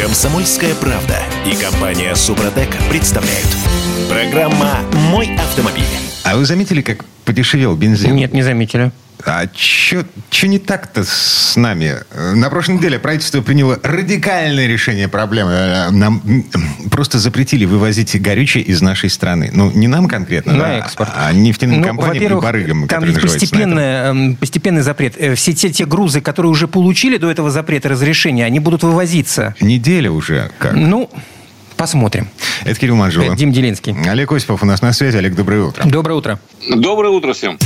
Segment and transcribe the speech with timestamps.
[0.00, 3.46] Комсомольская правда и компания Супротек представляют.
[4.08, 4.78] Программа
[5.10, 5.84] «Мой автомобиль».
[6.24, 8.16] А вы заметили, как подешевел бензин?
[8.16, 8.92] Нет, не заметили.
[9.26, 11.96] А что не так-то с нами?
[12.34, 15.86] На прошлой неделе правительство приняло радикальное решение проблемы.
[15.90, 16.22] Нам
[16.90, 19.50] просто запретили вывозить горючее из нашей страны.
[19.52, 21.10] Ну, не нам конкретно, На да, экспорт.
[21.14, 25.14] а нефтяным Ну, компаниям и во-первых, барыгам, там которые постепенный, эм, постепенный запрет.
[25.18, 29.54] Э, Все те, те грузы, которые уже получили до этого запрета разрешения, они будут вывозиться.
[29.60, 30.72] Неделя уже как.
[30.74, 31.10] Ну,
[31.76, 32.28] посмотрим.
[32.64, 33.24] Это Кирилл Манжула.
[33.26, 33.94] Это Дим Делинский.
[34.08, 35.16] Олег Осипов у нас на связи.
[35.16, 35.84] Олег, доброе утро.
[35.86, 36.38] Доброе утро.
[36.68, 37.58] Доброе утро всем.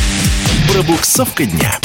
[0.74, 1.78] Пробуксовка дня.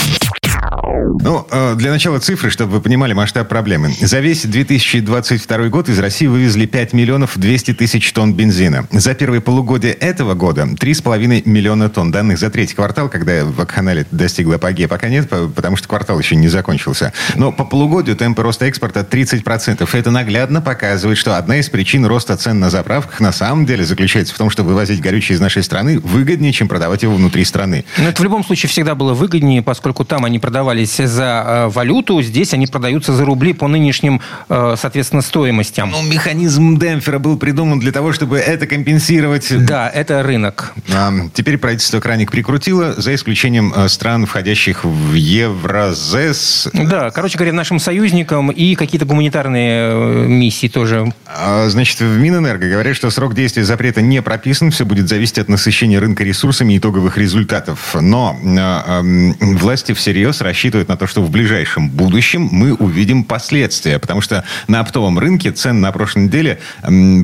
[1.22, 3.92] Ну, э, для начала цифры, чтобы вы понимали масштаб проблемы.
[4.02, 8.86] За весь 2022 год из России вывезли 5 миллионов 200 тысяч тонн бензина.
[8.92, 12.12] За первые полугодие этого года 3,5 миллиона тонн.
[12.12, 16.36] Данных за третий квартал, когда вакханалия достигла апогея, пока нет, по- потому что квартал еще
[16.36, 17.14] не закончился.
[17.36, 19.88] Но по полугодию темпы роста экспорта 30%.
[19.94, 24.34] Это наглядно показывает, что одна из причин роста цен на заправках на самом деле заключается
[24.34, 27.86] в том, что вывозить горючее из нашей страны выгоднее, чем продавать его внутри страны.
[27.98, 32.22] Но это в любом случае всегда было выгоднее, поскольку там они продавались за э, валюту,
[32.22, 35.92] здесь они продаются за рубли по нынешним, э, соответственно, стоимостям.
[35.92, 39.48] Ну, механизм демпфера был придуман для того, чтобы это компенсировать.
[39.66, 40.74] Да, это рынок.
[40.94, 46.68] А, Теперь правительство краник прикрутило, за исключением э, стран, входящих в Евразес.
[46.74, 51.14] Да, короче говоря, нашим союзникам и какие-то гуманитарные э, миссии тоже.
[51.26, 55.48] А, Значит, в Минэнерго говорят, что срок действия запрета не прописан, все будет зависеть от
[55.48, 57.96] насыщения рынка ресурсами и итоговых результатов.
[57.98, 64.00] Но э, эм, власти всерьез рассчитывают на то, что в ближайшем будущем мы увидим последствия,
[64.00, 66.60] потому что на оптовом рынке цены на прошлой неделе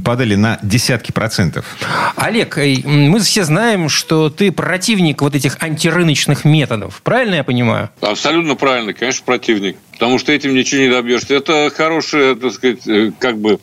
[0.04, 1.66] падали на десятки процентов.
[2.16, 7.02] Олег, мы все знаем, что ты противник вот этих антирыночных методов.
[7.04, 7.90] Правильно я понимаю?
[8.00, 9.78] Абсолютно правильно, конечно, противник.
[9.94, 11.34] Потому что этим ничего не добьешься.
[11.34, 13.60] Это хороший, так сказать, э, как бы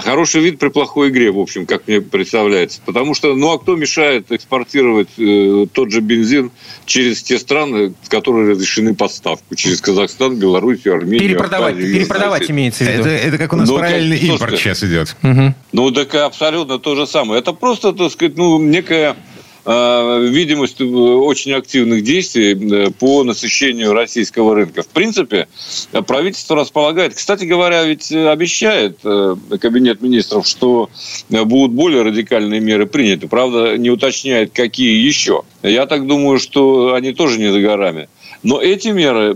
[0.00, 2.80] хороший вид при плохой игре, в общем, как мне представляется.
[2.84, 6.50] Потому что, ну а кто мешает экспортировать э, тот же бензин
[6.86, 9.54] через те страны, в которые разрешены поставку?
[9.54, 13.00] Через Казахстан, Белоруссию, Армению, Перепродавать, Абхазию, перепродавать Южную имеется в виду.
[13.00, 15.16] Это, это как у нас Ну, параллельный как- импорт сейчас идет.
[15.22, 15.54] Мгм.
[15.72, 17.40] Ну, так абсолютно то же самое.
[17.40, 19.16] Это просто, так сказать, ну, некая
[19.66, 24.82] видимость э, очень активных действий э, по насыщению российского рынка.
[24.82, 25.48] В принципе,
[26.06, 27.14] правительство располагает.
[27.14, 28.98] Кстати говоря, ведь э, обещает
[29.60, 30.90] кабинет министров, что
[31.28, 33.28] будут более радикальные меры приняты.
[33.28, 35.42] Правда, не уточняет, какие еще.
[35.62, 38.08] Я так думаю, что они тоже не за горами.
[38.44, 39.34] Но эти меры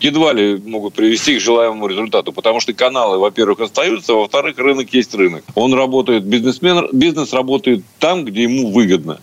[0.00, 4.94] едва ли могут привести к желаемому результату, потому что каналы, во-первых, остаются, а во-вторых, рынок
[4.94, 5.42] есть рынок.
[5.56, 9.20] Он работает, бизнесмен, бизнес работает там, где ему выгодно.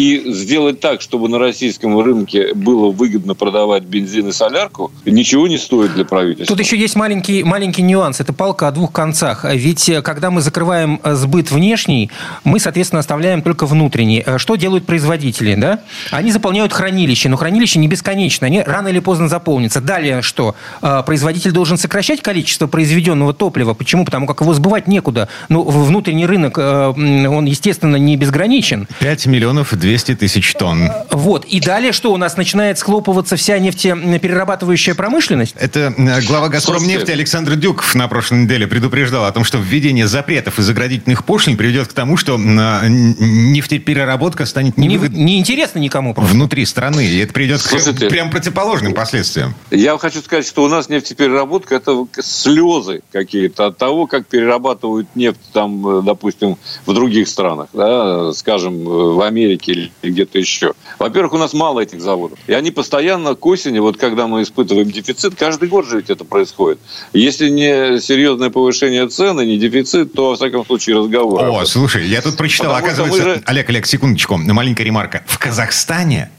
[0.00, 5.58] И сделать так, чтобы на российском рынке было выгодно продавать бензин и солярку, ничего не
[5.58, 6.56] стоит для правительства.
[6.56, 8.18] Тут еще есть маленький, маленький нюанс.
[8.18, 9.44] Это палка о двух концах.
[9.44, 12.10] Ведь э, когда мы закрываем э, сбыт внешний,
[12.44, 14.22] мы, соответственно, оставляем только внутренний.
[14.24, 15.54] Э, Что делают производители?
[15.54, 15.80] Да?
[16.10, 18.46] Они заполняют хранилище, но хранилище не бесконечно.
[18.46, 19.82] Они рано или поздно заполнятся.
[19.82, 20.54] Далее что?
[20.80, 23.74] Производитель должен сокращать количество произведенного топлива.
[23.74, 24.06] Почему?
[24.06, 25.28] Потому как его сбывать некуда.
[25.50, 28.88] Ну, в- внутренний рынок, он, естественно, не безграничен.
[29.00, 30.90] 5 миллионов 200 тысяч тонн.
[31.10, 31.44] Вот.
[31.46, 32.12] И далее что?
[32.12, 35.54] У нас начинает схлопываться вся нефтеперерабатывающая промышленность?
[35.58, 37.10] Это э, глава «Газпромнефти».
[37.10, 41.88] Александр Дюков на прошлой неделе предупреждал о том, что введение запретов и заградительных пошлин приведет
[41.88, 43.16] к тому, что н-
[43.52, 46.32] нефтепереработка станет Не, невыгодной не интересно никому просто.
[46.34, 47.04] внутри страны.
[47.06, 48.08] И это приведет к Слушайте.
[48.08, 49.54] прям противоположным последствиям.
[49.70, 55.40] Я хочу сказать, что у нас нефтепереработка– это слезы какие-то от того, как перерабатывают нефть,
[55.52, 59.72] там, э, допустим, в других странах, да, скажем, э, в Америке
[60.02, 60.72] или где-то еще.
[60.98, 62.38] Во-первых, у нас мало этих заводов.
[62.46, 66.24] И они постоянно к осени, вот когда мы испытываем дефицит, каждый год же ведь это
[66.24, 66.78] происходит.
[67.12, 71.42] Если не серьезное повышение цены, не дефицит, то, во всяком случае, разговор.
[71.44, 73.22] О, слушай, я тут прочитал, Потому оказывается...
[73.22, 75.22] же- Олег, Олег, секундочку, маленькая ремарка.
[75.26, 76.30] В Казахстане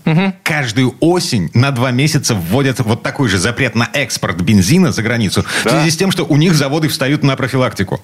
[0.43, 5.43] каждую осень на два месяца вводят вот такой же запрет на экспорт бензина за границу
[5.43, 5.69] в Да.
[5.71, 8.01] связи с тем, что у них заводы встают на профилактику.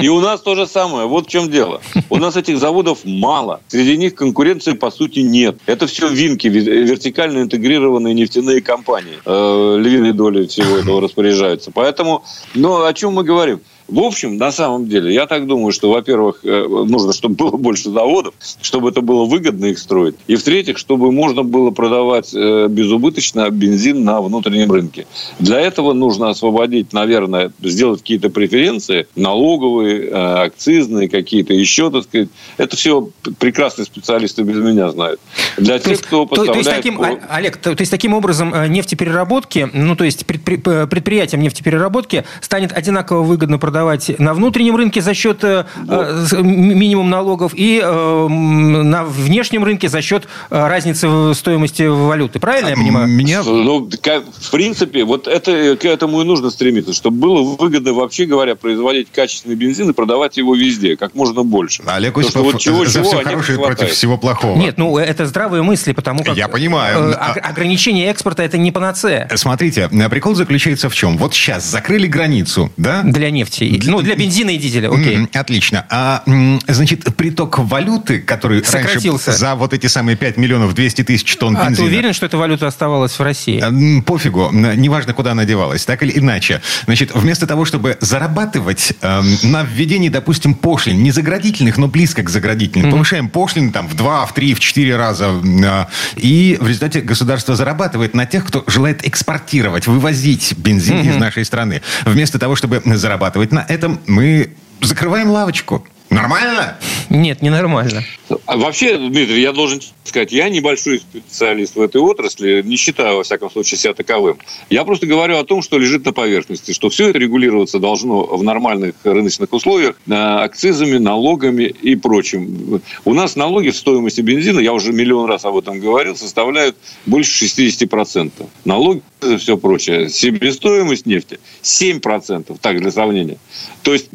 [0.00, 1.06] И у нас то же самое.
[1.06, 1.80] Вот в чем дело.
[2.08, 3.60] У нас этих заводов мало.
[3.68, 4.14] Среди них
[4.50, 5.56] конкуренции, по сути, нет.
[5.66, 9.18] Это все винки, ве- вертикально интегрированные нефтяные компании.
[9.24, 9.76] Э,
[10.12, 11.70] долей всего этого распоряжаются.
[11.72, 12.24] Поэтому,
[12.54, 13.60] ну, о чем мы говорим?
[13.90, 17.90] В общем, на самом деле, я так думаю, что, во-первых, э, нужно, чтобы было больше
[17.90, 20.14] заводов, чтобы это было выгодно их строить.
[20.28, 25.06] И, в-третьих, чтобы можно было продавать э, безубыточно бензин на внутреннем рынке.
[25.40, 32.28] Для этого нужно освободить, наверное, сделать какие-то преференции, налоговые, э, акцизные какие-то, еще, так сказать.
[32.58, 33.08] Это все
[33.40, 35.18] прекрасные специалисты без меня знают.
[35.56, 36.64] Для то тех, есть, кто поставляет...
[36.64, 37.34] То, то есть таким, по...
[37.34, 43.58] Олег, то, то есть таким образом нефтепереработки, ну, то есть предприятиям нефтепереработки станет одинаково выгодно
[43.58, 46.32] продавать продавать на внутреннем рынке за счет э, вот.
[46.42, 52.38] минимум налогов и э, на внешнем рынке за счет э, разницы в стоимости валюты.
[52.40, 53.08] Правильно я понимаю?
[53.08, 53.42] Меня...
[53.42, 58.54] Ну, в принципе, вот это, к этому и нужно стремиться, чтобы было выгодно, вообще говоря,
[58.54, 61.82] производить качественный бензин и продавать его везде, как можно больше.
[61.86, 64.58] Олег Осипов вот чего, за чего, все хорошее против всего плохого.
[64.58, 66.36] Нет, ну это здравые мысли, потому как...
[66.36, 67.16] Я понимаю.
[67.42, 69.30] Ограничение экспорта– это не панацея.
[69.36, 71.16] Смотрите, прикол заключается в чем?
[71.16, 73.02] Вот сейчас закрыли границу, да?
[73.04, 75.28] Для нефти ну, для бензина и дизеля, окей.
[75.32, 75.86] Отлично.
[75.90, 76.22] А,
[76.66, 79.30] значит, приток валюты, который Сократился.
[79.30, 81.72] раньше за вот эти самые 5 миллионов 200 тысяч тонн бензина...
[81.72, 83.62] А ты уверен, что эта валюта оставалась в России?
[84.02, 84.50] Пофигу.
[84.52, 85.84] Неважно, куда она девалась.
[85.84, 86.62] Так или иначе.
[86.86, 92.30] Значит, вместо того, чтобы зарабатывать э, на введении, допустим, пошлин, не заградительных, но близко к
[92.30, 92.92] заградительным, mm-hmm.
[92.92, 95.86] повышаем пошлины там в 2, в 3, в 4 раза, э,
[96.16, 101.10] и в результате государство зарабатывает на тех, кто желает экспортировать, вывозить бензин mm-hmm.
[101.10, 101.82] из нашей страны.
[102.04, 105.86] Вместо того, чтобы зарабатывать на этом мы закрываем лавочку.
[106.10, 106.76] Нормально?
[107.08, 108.04] Нет, не нормально.
[108.46, 113.22] А вообще, Дмитрий, я должен сказать, я небольшой специалист в этой отрасли, не считаю, во
[113.22, 114.38] всяком случае, себя таковым.
[114.70, 118.42] Я просто говорю о том, что лежит на поверхности, что все это регулироваться должно в
[118.42, 122.80] нормальных рыночных условиях акцизами, налогами и прочим.
[123.04, 126.76] У нас налоги в стоимости бензина, я уже миллион раз об этом говорил, составляют
[127.06, 128.32] больше 60%.
[128.64, 130.08] Налоги и все прочее.
[130.08, 133.38] Себестоимость нефти 7%, так для сравнения.
[133.82, 134.08] То есть,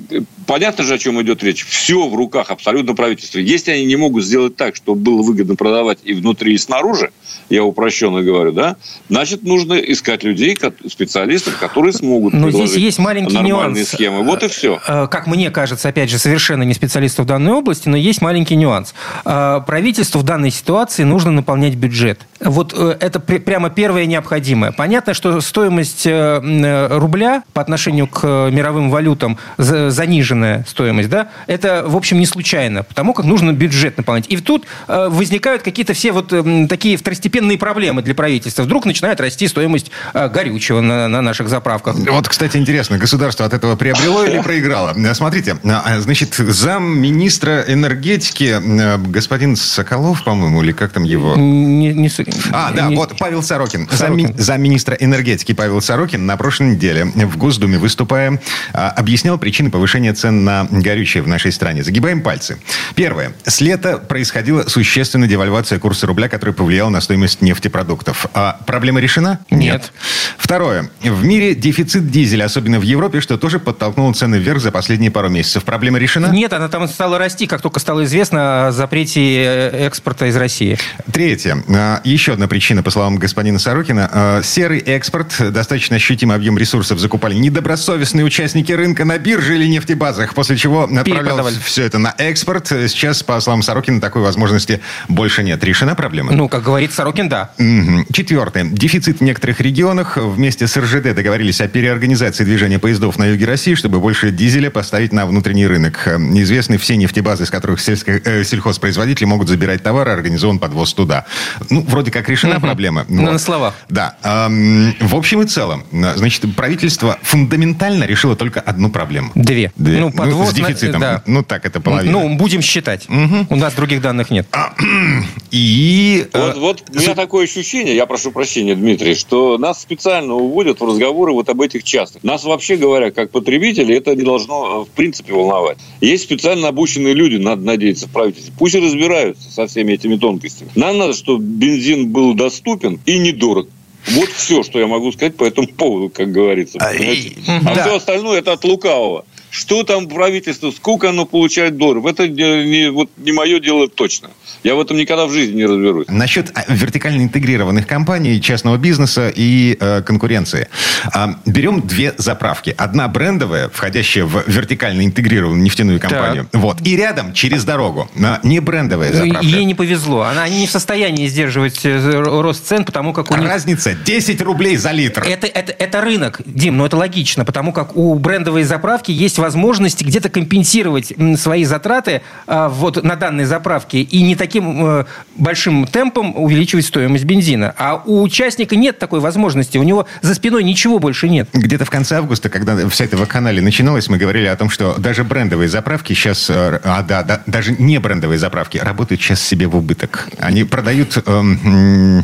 [0.45, 1.65] понятно же, о чем идет речь.
[1.85, 3.37] Все в руках абсолютно правительства.
[3.37, 7.11] Если они не могут сделать так, чтобы было выгодно продавать и внутри, и снаружи,
[7.47, 8.77] я упрощенно говорю, да,
[9.07, 10.57] значит, нужно искать людей,
[10.89, 13.89] специалистов, которые смогут Но здесь есть маленький нормальные нюанс.
[13.89, 14.23] схемы.
[14.23, 14.79] Вот и все.
[14.87, 18.55] Э, как мне кажется, опять же, совершенно не специалист в данной области, но есть маленький
[18.55, 18.95] нюанс.
[19.23, 22.21] Э, правительству в данной ситуации нужно наполнять бюджет.
[22.39, 24.71] Вот это прямо первое необходимое.
[24.71, 32.19] Понятно, что стоимость рубля по отношению к мировым валютам заниженная стоимость, да, это, в общем,
[32.19, 34.25] не случайно, потому как нужно бюджет наполнять.
[34.29, 38.63] И тут э, возникают какие-то все вот э, такие второстепенные проблемы для правительства.
[38.63, 41.95] Вдруг начинает расти стоимость э, горючего на, на наших заправках.
[41.95, 44.93] Вот, кстати, интересно, государство от этого приобрело или проиграло?
[44.95, 48.59] Э, смотрите, а, значит, замминистра энергетики
[49.07, 51.35] господин Соколов, по-моему, или как там его?
[51.35, 52.09] Не, не,
[52.51, 53.89] а, да, не, вот Павел Сорокин.
[53.89, 54.27] Сорокин.
[54.27, 58.39] Зам, замминистра энергетики Павел Сорокин на прошлой неделе в Госдуме выступая
[58.73, 61.64] объяснял причины повышения цен на горючее в нашей стране.
[61.73, 62.57] Загибаем пальцы.
[62.95, 63.33] Первое.
[63.45, 68.27] С лета происходила существенная девальвация курса рубля, которая повлияла на стоимость нефтепродуктов.
[68.33, 69.39] А проблема решена?
[69.49, 69.73] Нет.
[69.73, 69.93] Нет.
[70.37, 70.89] Второе.
[71.01, 75.29] В мире дефицит дизеля, особенно в Европе, что тоже подтолкнуло цены вверх за последние пару
[75.29, 75.63] месяцев.
[75.63, 76.27] Проблема решена?
[76.27, 80.77] Нет, она там стала расти, как только стало известно о запрете э, экспорта из России.
[81.11, 81.63] Третье.
[81.69, 84.09] А, еще одна причина, по словам господина Сорокина.
[84.11, 90.33] А, серый экспорт, достаточно ощутимый объем ресурсов закупали недобросовестные участники рынка на бирже или нефтебазах,
[90.35, 92.67] после чего отправлялось все это на экспорт.
[92.67, 95.63] Сейчас, по словам Сорокина, такой возможности больше нет.
[95.63, 96.31] Решена проблема?
[96.31, 97.51] Ну, как говорит Сорокин, да.
[97.57, 98.13] Угу.
[98.13, 98.65] Четвертое.
[98.65, 100.17] Дефицит в некоторых регионах.
[100.17, 105.13] Вместе с РЖД договорились о переорганизации движения поездов на юге России, чтобы больше дизеля поставить
[105.13, 106.07] на внутренний рынок.
[106.07, 111.25] Известны все нефтебазы, с которых сельско- э, сельхозпроизводители могут забирать товары, организован подвоз туда.
[111.69, 112.61] Ну, вроде как решена угу.
[112.61, 113.05] проблема.
[113.07, 113.31] Вот.
[113.31, 113.73] на словах.
[113.89, 114.15] Да.
[114.23, 119.31] Эм, в общем и целом, значит, правительство фундаментально решило только одну проблему.
[119.35, 119.71] Две.
[119.75, 119.99] Две.
[119.99, 121.01] Ну, подвоз, ну, с дефицитом.
[121.01, 121.21] Да.
[121.25, 122.19] Ну, так это половина.
[122.19, 123.07] Ну, будем считать.
[123.09, 123.47] Угу.
[123.49, 124.47] У нас других данных нет.
[124.51, 124.73] А,
[125.51, 126.27] и...
[126.33, 130.79] Э, вот, вот у меня такое ощущение, я прошу прощения, Дмитрий, что нас специально уводят
[130.79, 132.23] в разговоры вот об этих частных.
[132.23, 135.77] Нас вообще говоря, как потребители, это не должно э, в принципе волновать.
[136.01, 138.53] Есть специально обученные люди, надо надеяться, в правительстве.
[138.57, 140.71] Пусть разбираются со всеми этими тонкостями.
[140.75, 143.67] Нам надо, чтобы бензин был доступен и недорог.
[144.07, 146.77] Вот все, что я могу сказать по этому поводу, как говорится.
[146.79, 147.83] А, а да.
[147.83, 149.25] все остальное это от лукавого.
[149.55, 154.29] Что там правительство, сколько оно получает долларов, это не, вот, не мое дело точно.
[154.63, 156.07] Я в этом никогда в жизни не разберусь.
[156.09, 160.67] Насчет а, вертикально интегрированных компаний, частного бизнеса и э, конкуренции.
[161.13, 162.75] А, берем две заправки.
[162.77, 166.49] Одна брендовая, входящая в вертикально интегрированную нефтяную компанию.
[166.51, 166.61] Так.
[166.61, 166.81] Вот.
[166.81, 168.09] И рядом, через дорогу,
[168.43, 169.45] не брендовая ну, заправка.
[169.45, 170.23] Ей не повезло.
[170.23, 173.47] Она не в состоянии сдерживать э, рост цен, потому как у них...
[173.47, 175.23] Разница 10 рублей за литр.
[175.23, 180.03] Это, это, это рынок, Дим, но это логично, потому как у брендовой заправки есть возможности
[180.03, 186.35] где-то компенсировать свои затраты а, вот на данной заправке и не таким э, большим темпом
[186.35, 187.75] увеличивать стоимость бензина.
[187.77, 189.77] А у участника нет такой возможности.
[189.77, 191.47] У него за спиной ничего больше нет.
[191.53, 195.23] Где-то в конце августа, когда вся эта вакханалия начиналась, мы говорили о том, что даже
[195.23, 199.75] брендовые заправки сейчас, э, а да, да, даже не брендовые заправки работают сейчас себе в
[199.75, 200.27] убыток.
[200.39, 202.21] Они продают э,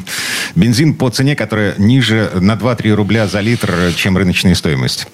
[0.56, 5.08] бензин по цене, которая ниже на 2-3 рубля за литр, чем рыночная стоимость.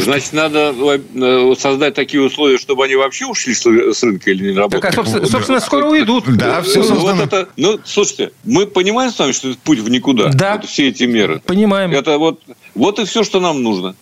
[0.00, 3.64] Значит, надо э, создать такие условия, чтобы они вообще ушли с
[4.02, 4.82] рынка или не работают.
[4.82, 6.24] Так, а, собственно, собственно скоро уйдут.
[6.36, 9.88] Да, все ну, вот это, ну, слушайте, мы понимаем с вами, что это путь в
[9.88, 10.30] никуда.
[10.30, 10.56] Да.
[10.56, 11.40] Вот все эти меры.
[11.46, 11.92] Понимаем.
[11.92, 12.40] Это вот,
[12.74, 13.94] вот и все, что нам нужно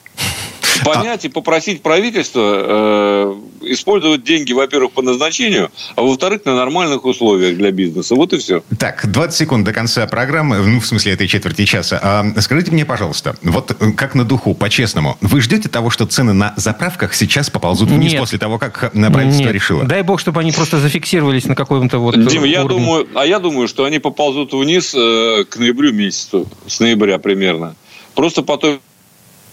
[0.84, 7.56] понять и попросить правительство э, использовать деньги, во-первых, по назначению, а во-вторых, на нормальных условиях
[7.56, 8.14] для бизнеса.
[8.14, 8.62] Вот и все.
[8.78, 12.00] Так, 20 секунд до конца программы, ну, в смысле, этой четверти часа.
[12.02, 16.32] А, скажите мне, пожалуйста, вот э, как на духу, по-честному, вы ждете того, что цены
[16.32, 18.20] на заправках сейчас поползут вниз Нет.
[18.20, 19.52] после того, как правительство Нет.
[19.52, 19.84] решило?
[19.84, 23.68] Дай бог, чтобы они просто зафиксировались на каком-то вот Дима, я думаю, а я думаю,
[23.68, 27.74] что они поползут вниз э, к ноябрю месяцу, с ноября примерно.
[28.14, 28.80] Просто по той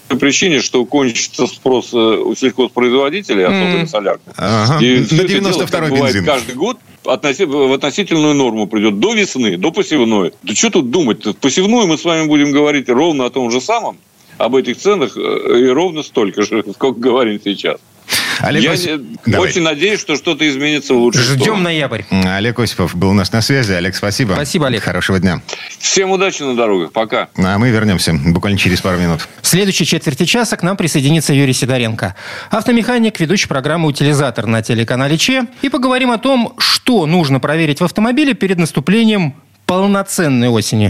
[0.07, 4.31] причине, что кончится спрос э, у сельхозпроизводителей, особенно на солярку.
[4.37, 4.83] Ага.
[4.85, 6.25] И всё это дело, 92-й как бывает бензин.
[6.25, 10.33] каждый год относи- в относительную норму придет до весны, до посевной.
[10.43, 11.25] Да что тут думать?
[11.25, 13.97] В посевную мы с вами будем говорить ровно о том же самом,
[14.37, 17.77] об этих ценах, э, и ровно столько же, сколько говорим сейчас.
[18.41, 19.49] Олег Я Осип- Давай.
[19.49, 21.63] очень надеюсь, что что-то изменится в лучшую Ждем сторону.
[21.63, 22.01] ноябрь.
[22.11, 23.71] Олег Осипов был у нас на связи.
[23.73, 24.33] Олег, спасибо.
[24.33, 24.83] Спасибо, Олег.
[24.83, 25.41] Хорошего дня.
[25.79, 26.91] Всем удачи на дорогах.
[26.91, 27.29] Пока.
[27.37, 29.27] А мы вернемся буквально через пару минут.
[29.41, 32.15] В следующей четверти часа к нам присоединится Юрий Сидоренко,
[32.51, 35.45] автомеханик, ведущий программы «Утилизатор» на телеканале ЧЕ.
[35.61, 40.89] И поговорим о том, что нужно проверить в автомобиле перед наступлением полноценной осени.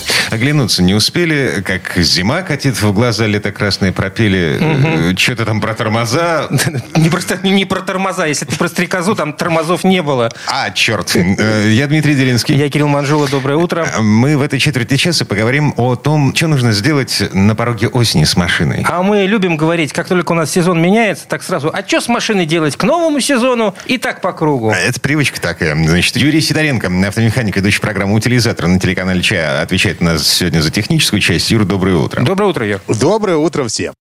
[0.31, 5.13] Оглянуться не успели, как зима катит в глаза, лето красные пропели.
[5.17, 6.49] Что-то там про тормоза.
[6.95, 8.25] Не, просто, не про тормоза.
[8.27, 10.31] Если ты про стрекозу, там тормозов не было.
[10.47, 11.15] А, черт.
[11.15, 12.55] Э, Я Дмитрий Делинский.
[12.55, 13.85] Я Кирилл Манжула, доброе утро.
[13.99, 18.37] Мы в этой четверти часа поговорим о том, что нужно сделать на пороге осени с
[18.37, 18.85] машиной.
[18.87, 22.07] А мы любим говорить, как только у нас сезон меняется, так сразу, а что с
[22.07, 24.69] машиной делать к новому сезону и так по кругу.
[24.71, 25.75] А Это привычка такая.
[25.75, 30.71] Значит, Юрий Сидоренко, автомеханик, ведущий программу «Утилизатор» на телеканале «Ча», отвечает у нас сегодня за
[30.71, 31.51] техническую часть.
[31.51, 32.23] Юра, доброе утро.
[32.23, 32.81] Доброе утро, Юр.
[32.87, 33.93] Доброе утро всем.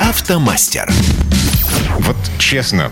[0.00, 0.90] Автомастер.
[2.00, 2.90] Вот честно,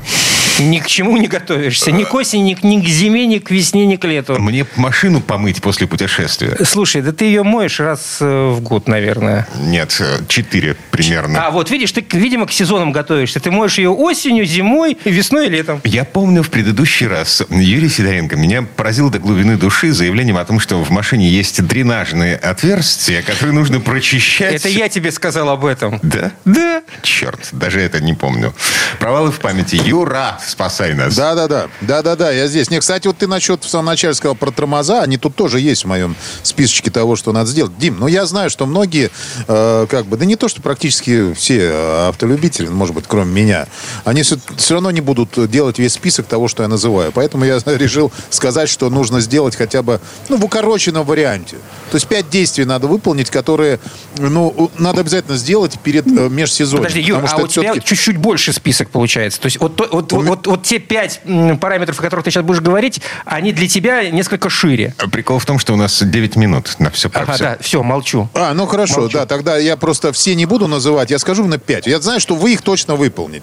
[0.61, 1.91] Ни к чему не готовишься.
[1.91, 4.39] Ни к осени, ни к, ни к зиме, ни к весне, ни к лету.
[4.39, 6.57] мне машину помыть после путешествия.
[6.65, 9.49] Слушай, да ты ее моешь раз э, в год, наверное.
[9.59, 11.47] Нет, э, четыре примерно.
[11.47, 13.41] А вот видишь, ты, видимо, к сезонам готовишься.
[13.41, 15.81] Ты моешь ее осенью, зимой, весной и летом.
[15.85, 20.61] Я помню в предыдущий раз Юрий Сидоренко меня поразил до глубины души заявлением о том,
[20.61, 24.55] что в машине есть дренажные отверстия, которые нужно прочищать.
[24.55, 25.99] Это я тебе сказал об этом.
[26.03, 26.33] Да?
[26.45, 26.83] Да.
[27.03, 28.55] Черт, даже это не помню.
[28.99, 29.81] Провалы в памяти.
[29.85, 31.17] Юра, спасай нас.
[31.17, 31.69] Да-да-да.
[31.81, 32.71] Да-да-да, я здесь.
[32.71, 35.03] Не, кстати, вот ты насчет в самом начале сказал про тормоза.
[35.03, 37.77] Они тут тоже есть в моем списочке того, что надо сделать.
[37.79, 39.11] Дим, ну я знаю, что многие,
[39.49, 43.33] э, как бы, да не то, что практически все э, автолюбители, ну, может быть, кроме
[43.33, 43.67] меня,
[44.05, 47.13] они все, все равно не будут делать весь список того, что я называю.
[47.13, 51.57] Поэтому я решил сказать, что нужно сделать хотя бы, ну, в укороченном варианте.
[51.91, 53.81] То есть пять действий надо выполнить, которые,
[54.19, 56.85] ну, надо обязательно сделать перед э, межсезоньем.
[56.85, 59.41] Подожди, Юр, Потому а что у тебя чуть-чуть больше список получается.
[59.41, 61.21] То есть вот, то- вот, вот, вот, вот те пять
[61.61, 64.95] параметров, о которых ты сейчас будешь говорить, они для тебя несколько шире.
[65.13, 67.45] Прикол в том, что у нас 9 минут на все про Ага, все.
[67.45, 68.29] да, все, молчу.
[68.35, 69.19] А, ну хорошо, Молчу.
[69.19, 71.87] да, тогда я просто все не буду называть, я скажу на 5.
[71.87, 73.43] Я знаю, что вы их точно выполните.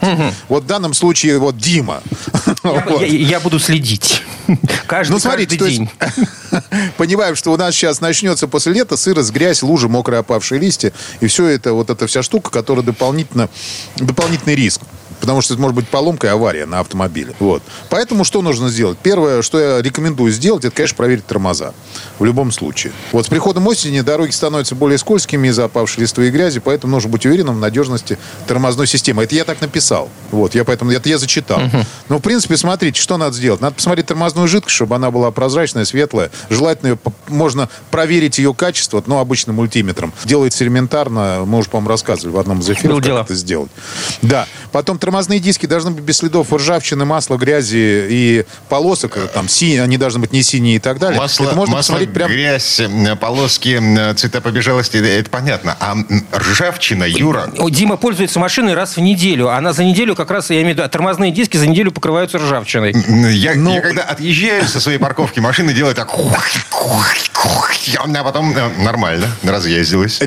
[0.50, 2.01] Вот в данном случае вот Дима.
[2.63, 3.01] Я, Вот.
[3.01, 4.24] я- я буду следить.
[4.88, 5.77] Каждый, Ну, смотрите, каждый то есть,
[6.51, 6.92] день.
[6.98, 10.94] понимаем, что у нас сейчас начнется после лета сырость, грязь, лужи, мокрые опавшие листья.
[11.20, 13.50] И все это, вот эта вся штука, которая дополнительно,
[13.98, 14.82] дополнительный риск.
[15.28, 17.36] Потому что это может быть поломка и авария на автомобиле.
[17.40, 17.62] Вот.
[17.90, 18.98] Поэтому что нужно сделать?
[18.98, 21.74] Первое, что я рекомендую сделать, это, конечно, проверить тормоза.
[22.18, 22.94] В любом случае.
[23.12, 27.10] Вот с приходом осени дороги становятся более скользкими из-за опавшей листвы и грязи, поэтому нужно
[27.10, 28.18] быть уверенным в надежности
[28.48, 29.22] тормозной системы.
[29.26, 30.10] Это я так написал.
[30.32, 31.60] Вот, я поэтому это я зачитал.
[32.08, 33.60] Ну, в принципе, смотрите, что надо сделать.
[33.60, 36.32] Надо посмотреть тормозную жидкость, чтобы она была прозрачная, светлая.
[36.50, 40.14] Желательно ее можно проверить ее качество, ну, обычным мультиметром.
[40.24, 41.44] Делается элементарно.
[41.46, 43.20] Мы уже, по-моему, рассказывали в одном из эфиров, Было как дело.
[43.24, 43.72] это сделать.
[44.22, 44.48] Да.
[44.72, 49.18] Потом тормозная тормозные диски должны быть без следов ржавчины, масла, грязи и полосок.
[49.18, 51.20] э, Там синие, они должны быть не синие и так далее.
[51.20, 52.30] Масло, Это можно масло, посмотреть прям...
[52.30, 55.76] грязь, м, полоски, м, цвета побежалости, это понятно.
[55.80, 55.96] А
[56.38, 59.50] ржавчина, Юра, Дима пользуется машиной раз в неделю.
[59.50, 62.94] Она за неделю как раз, я имею в виду, тормозные диски за неделю покрываются ржавчиной.
[63.34, 66.12] я, Ну- я когда отъезжаю со своей парковки, машина делает так...
[67.96, 70.20] А потом э, нормально, разъездилась.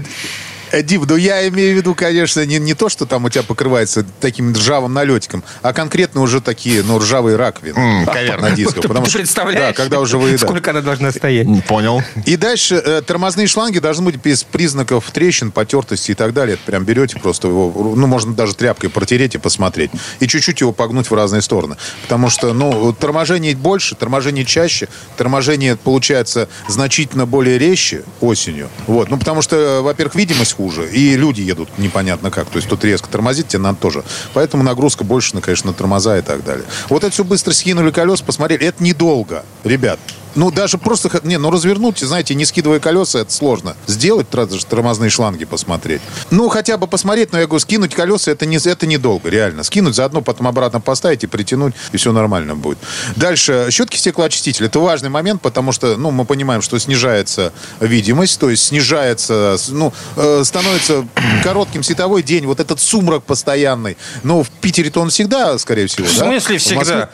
[0.72, 4.04] Дим, ну я имею в виду, конечно, не, не то, что там у тебя покрывается
[4.20, 8.50] таким ржавым налетиком, а конкретно уже такие, ну, ржавые раковины каверна.
[8.50, 8.74] на дисках.
[8.82, 10.40] Ты Потому что, представляешь, да, когда уже выедают.
[10.40, 11.46] сколько она должна стоять?
[11.66, 12.02] Понял.
[12.26, 16.54] И дальше э, тормозные шланги должны быть без признаков трещин, потертости и так далее.
[16.54, 19.90] Это прям берете просто его, ну, можно даже тряпкой протереть и посмотреть.
[20.20, 21.76] И чуть-чуть его погнуть в разные стороны.
[22.02, 28.68] Потому что, ну, торможение больше, торможение чаще, торможение получается значительно более резче осенью.
[28.86, 29.10] Вот.
[29.10, 32.50] Ну, потому что, во-первых, видимость хуже, и люди едут непонятно как.
[32.50, 34.04] То есть тут резко тормозить тебе надо тоже.
[34.34, 36.66] Поэтому нагрузка больше, конечно, на тормоза и так далее.
[36.90, 38.66] Вот это все быстро скинули колес, посмотрели.
[38.66, 39.98] Это недолго, ребят.
[40.34, 43.76] Ну, даже просто, не, ну, развернуть, знаете, не скидывая колеса, это сложно.
[43.86, 46.00] Сделать, даже тормозные шланги посмотреть.
[46.30, 49.62] Ну, хотя бы посмотреть, но я говорю, скинуть колеса, это, не, это недолго, реально.
[49.62, 52.78] Скинуть, заодно потом обратно поставить и притянуть, и все нормально будет.
[53.16, 54.66] Дальше, щетки стеклоочистителя.
[54.66, 59.92] Это важный момент, потому что, ну, мы понимаем, что снижается видимость, то есть снижается, ну,
[60.16, 61.06] э, становится
[61.42, 63.96] коротким световой день, вот этот сумрак постоянный.
[64.22, 66.24] Но в Питере-то он всегда, скорее всего, В да?
[66.24, 67.10] смысле В Москве- всегда?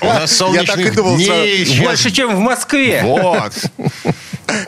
[0.00, 1.82] У нас Я так и солнечных думал, дней сразу.
[1.82, 3.02] Больше, чем в Москве.
[3.04, 3.52] Вот.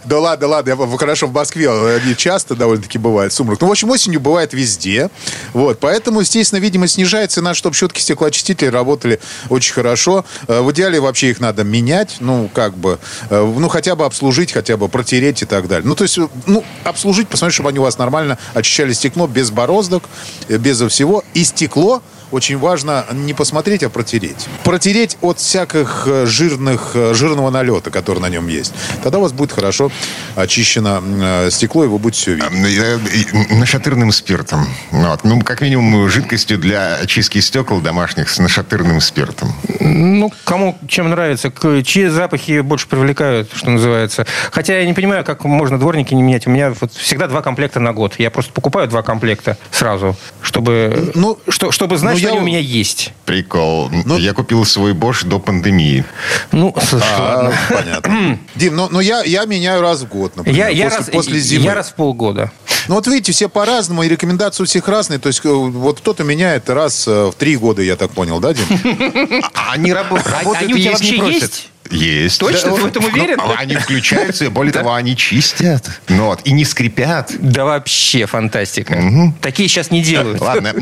[0.04, 3.60] Да ладно, ладно, я, хорошо, в Москве они часто довольно-таки бывает сумрак.
[3.62, 5.08] Ну, в общем, осенью бывает везде.
[5.54, 10.26] Вот, поэтому, естественно, видимость снижается, и надо, чтобы щетки стеклоочистители работали очень хорошо.
[10.48, 12.98] Э, В идеале вообще их надо менять, ну, как бы,
[13.30, 15.86] э, ну, хотя бы обслужить, хотя бы протереть и так далее.
[15.88, 19.50] Ну, то есть, э, ну, обслужить, посмотреть, чтобы они у вас нормально очищали стекло без
[19.50, 20.04] бороздок,
[20.48, 21.24] э, без всего.
[21.32, 24.46] И стекло очень важно не посмотреть, а протереть.
[24.64, 28.72] Протереть от всяких э, жирных, э, жирного налета, который на нем есть.
[29.02, 29.90] Тогда у вас будет хорошо
[30.36, 32.78] очищено э, стекло, и вы будете все видеть.
[32.78, 32.98] Э,
[33.32, 34.66] э, Нашатырным спиртом.
[34.90, 35.24] Вот.
[35.24, 39.52] Ну, как минимум, жидкостью для очистки стекол домашних с нашатырным спиртом.
[39.80, 41.52] Ну, кому чем нравится,
[41.84, 44.26] чьи запахи больше привлекают, что называется.
[44.50, 46.46] Хотя я не понимаю, как можно дворники не менять.
[46.46, 48.14] У меня вот всегда два комплекта на год.
[48.18, 52.42] Я просто покупаю два комплекта сразу, чтобы, Ну, что, чтобы знать, ну, что я- они
[52.42, 53.12] у меня есть.
[53.24, 53.90] Прикол.
[54.18, 56.04] Я купил свой Bosch до пандемии.
[56.52, 57.58] Ну, слушай, А, ладно.
[57.70, 58.38] понятно.
[58.54, 60.58] Дим, ну, ну я, я меняю раз в год, например.
[60.58, 61.64] Я, я, после, раз, после зимы.
[61.64, 62.52] я раз в полгода.
[62.88, 65.18] Ну вот видите, все по-разному, и рекомендации у всех разные.
[65.18, 68.52] То есть э, вот кто-то меняет раз э, в три года, я так понял, да,
[68.54, 68.64] Дим?
[69.54, 71.42] А Они рабо- работают они у и тебя вообще просят.
[71.42, 71.68] есть?
[71.90, 72.38] Есть.
[72.38, 72.72] Точно?
[72.72, 73.38] Ты в этом Ну, уверен?
[73.56, 75.90] Они включаются, и более того, они чистят.
[76.08, 77.32] Ну вот, и не скрипят.
[77.38, 79.02] Да вообще фантастика.
[79.40, 80.40] Такие сейчас не делают.
[80.40, 80.72] Ладно,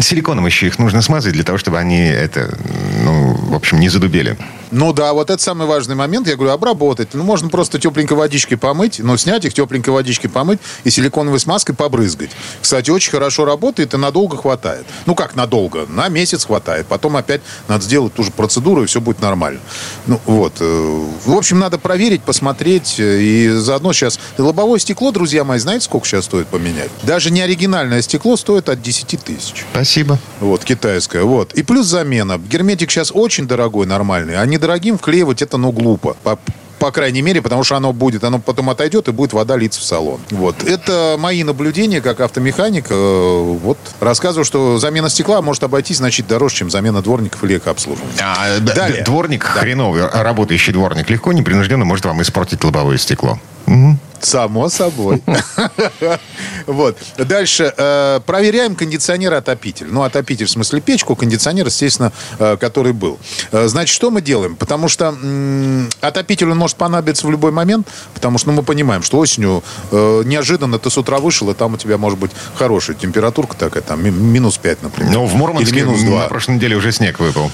[0.00, 2.56] силиконом еще их нужно смазать для того, чтобы они это,
[3.02, 4.36] ну, в общем, не задубели.
[4.72, 6.26] Ну да, вот это самый важный момент.
[6.26, 7.10] Я говорю, обработать.
[7.12, 11.74] Ну, можно просто тепленькой водичкой помыть, но снять их тепленькой водичкой помыть и силиконовой смазкой
[11.74, 12.30] побрызгать.
[12.60, 14.86] Кстати, очень хорошо работает и надолго хватает.
[15.06, 15.86] Ну как надолго?
[15.88, 16.86] На месяц хватает.
[16.86, 19.60] Потом опять надо сделать ту же процедуру, и все будет нормально.
[20.06, 20.54] Ну вот.
[20.60, 22.96] э, В общем, надо проверить, посмотреть.
[22.98, 24.18] э, И заодно сейчас...
[24.38, 26.90] Лобовое стекло, друзья мои, знаете, сколько сейчас стоит поменять?
[27.02, 29.66] Даже не оригинальное стекло стоит от 10 тысяч.
[29.72, 30.18] Спасибо.
[30.40, 31.24] Вот, китайская.
[31.24, 31.52] Вот.
[31.52, 32.38] И плюс замена.
[32.38, 34.36] Герметик сейчас очень дорогой, нормальный.
[34.36, 36.16] А недорогим вклеивать это, ну, глупо.
[36.22, 36.38] По,
[36.78, 39.84] по крайней мере, потому что оно будет, оно потом отойдет и будет вода литься в
[39.84, 40.20] салон.
[40.30, 40.62] Вот.
[40.64, 42.86] Это мои наблюдения как автомеханик.
[42.90, 43.78] Э, Вот.
[44.00, 48.12] Рассказываю, что замена стекла может обойтись значительно дороже, чем замена дворников или экообслуживания.
[48.20, 49.02] А, д- Далее.
[49.04, 53.38] Дворник, хреновый, работающий дворник, легко, непринужденно может вам испортить лобовое стекло.
[53.66, 53.98] Мгм.
[54.24, 55.22] Само собой.
[56.66, 56.96] Вот.
[57.18, 57.72] Дальше.
[57.76, 59.88] э, Проверяем кондиционер-отопитель.
[59.90, 63.18] Ну, отопитель, в смысле печку, кондиционер, естественно, э, который был.
[63.50, 64.54] Э, Значит, что мы делаем?
[64.54, 65.14] Потому что
[66.00, 70.78] отопитель, он может понадобиться в любой момент, потому что ну, мы понимаем, что осенью неожиданно
[70.78, 74.10] ты с утра вышел, и там у тебя может быть хорошая температурка такая, там ми-
[74.10, 75.12] минус 5, например.
[75.12, 76.28] Ну, в Мурманске минус на 2.
[76.28, 77.50] прошлой неделе уже снег выпал.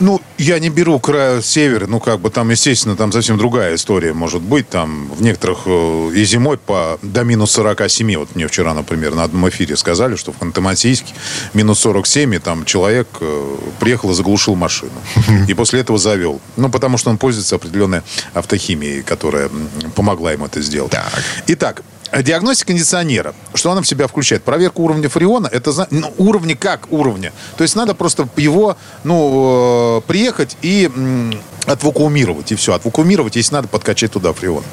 [0.00, 4.12] Ну, я не беру края север, ну, как бы там, естественно, там совсем другая история
[4.12, 4.68] может быть.
[4.68, 8.16] Там в некоторых э, и зимой по, до минус 47.
[8.16, 11.14] Вот мне вчера, например, на одном эфире сказали, что в Ханты-Мансийске
[11.54, 14.92] минус 47, и там человек э, приехал и заглушил машину.
[15.48, 16.40] И после этого завел.
[16.56, 18.02] Ну, потому что он пользуется определенной
[18.32, 19.50] автохимией, которая
[19.94, 20.90] помогла ему это сделать.
[20.90, 21.12] Так.
[21.46, 21.82] Итак,
[22.22, 23.34] Диагностика кондиционера.
[23.54, 24.42] Что она в себя включает?
[24.42, 25.48] Проверка уровня фреона.
[25.50, 27.32] Это ну, уровни как уровня.
[27.56, 30.90] То есть надо просто его, ну, э, приехать и
[31.66, 32.74] отвакуумировать, и все.
[32.74, 34.64] Отвакуумировать, если надо, подкачать туда фреон.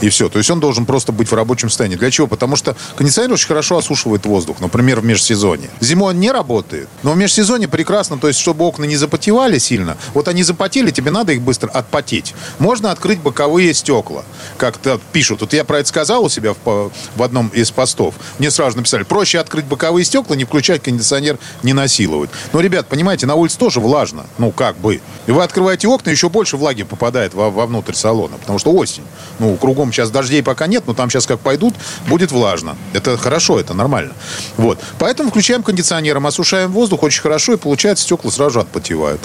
[0.00, 0.28] И все.
[0.28, 1.96] То есть он должен просто быть в рабочем состоянии.
[1.96, 2.26] Для чего?
[2.26, 5.70] Потому что кондиционер очень хорошо осушивает воздух, например, в межсезонье.
[5.80, 9.96] Зимой он не работает, но в межсезонье прекрасно, то есть чтобы окна не запотевали сильно.
[10.14, 12.34] Вот они запотели, тебе надо их быстро отпотеть.
[12.58, 14.24] Можно открыть боковые стекла,
[14.56, 15.40] как-то пишут.
[15.40, 18.14] Вот я про это сказал у себя в, в одном из постов.
[18.38, 22.30] Мне сразу написали, проще открыть боковые стекла, не включать кондиционер, не насиловать.
[22.52, 24.26] Но, ребят, понимаете, на улице тоже влажно.
[24.38, 25.00] Ну, как бы.
[25.26, 29.04] И вы открываете окна, еще больше влаги попадает во, вовнутрь салона, потому что осень.
[29.38, 31.74] Ну, кругом сейчас дождей пока нет, но там сейчас как пойдут,
[32.08, 32.76] будет влажно.
[32.92, 34.14] Это хорошо, это нормально.
[34.56, 34.78] Вот.
[34.98, 39.20] Поэтому включаем кондиционером, осушаем воздух очень хорошо, и получается, стекла сразу отпотевают.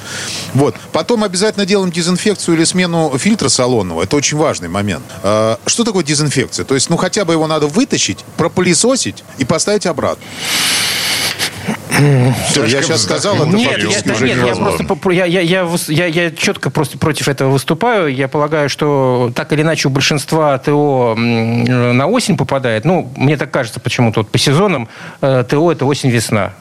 [0.54, 0.76] Вот.
[0.92, 4.04] Потом обязательно делаем дезинфекцию или смену фильтра салонного.
[4.04, 5.06] Это очень важный момент.
[5.24, 6.66] А, что такое дезинфекция?
[6.66, 10.24] То есть, ну, хотя бы его надо вытащить, пропылесосить и поставить обратно.
[12.50, 16.32] Все, я сейчас сказал, это нет, я, да, нет, я просто я, я, я, я,
[16.32, 18.14] четко просто против этого выступаю.
[18.14, 22.86] Я полагаю, что так или иначе у большинства ТО на осень попадает.
[22.86, 24.90] Ну, мне так кажется почему-то вот по сезонам
[25.22, 26.54] э, ТО это осень-весна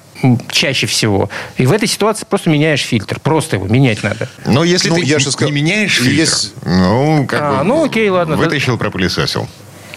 [0.50, 1.28] чаще всего.
[1.56, 3.20] И в этой ситуации просто меняешь фильтр.
[3.20, 4.28] Просто его менять надо.
[4.46, 6.54] Но если ну, ты я не, сказал, не меняешь фильтр, есть...
[6.64, 8.36] ну, как а, бы, ну, окей, ладно.
[8.36, 9.48] Вытащил, пропылесосил.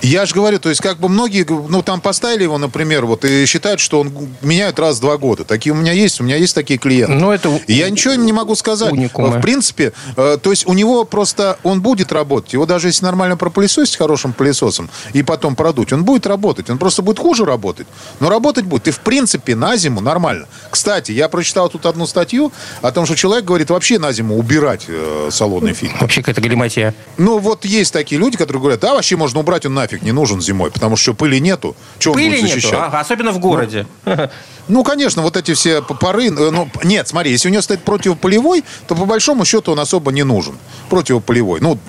[0.01, 3.45] Я же говорю, то есть как бы многие, ну там поставили его, например, вот и
[3.45, 5.43] считают, что он меняют раз в два года.
[5.43, 7.13] Такие у меня есть, у меня есть такие клиенты.
[7.13, 8.91] Ну это я ничего не могу сказать.
[8.91, 9.39] Уникумы.
[9.39, 12.53] В принципе, э, то есть у него просто он будет работать.
[12.53, 16.69] Его даже если нормально пропылесосить хорошим пылесосом и потом продуть, он будет работать.
[16.69, 17.87] Он просто будет хуже работать,
[18.19, 18.87] но работать будет.
[18.87, 20.47] И в принципе на зиму нормально.
[20.69, 24.85] Кстати, я прочитал тут одну статью о том, что человек говорит вообще на зиму убирать
[24.87, 25.97] э, салонный фильтр.
[25.99, 26.93] Вообще какая-то галиматия.
[27.17, 30.11] Ну вот есть такие люди, которые говорят, да, вообще можно убрать он нафиг нафиг не
[30.11, 31.75] нужен зимой, потому что пыли нету.
[31.97, 32.71] Чего пыли он будет защищать?
[32.71, 33.85] Нету, ага, особенно в городе.
[34.05, 34.29] Ну,
[34.69, 36.27] ну, конечно, вот эти все пары...
[36.27, 40.11] Э, ну, нет, смотри, если у него стоит противополевой, то по большому счету он особо
[40.11, 40.57] не нужен.
[40.89, 41.59] Противополевой.
[41.59, 41.79] Ну,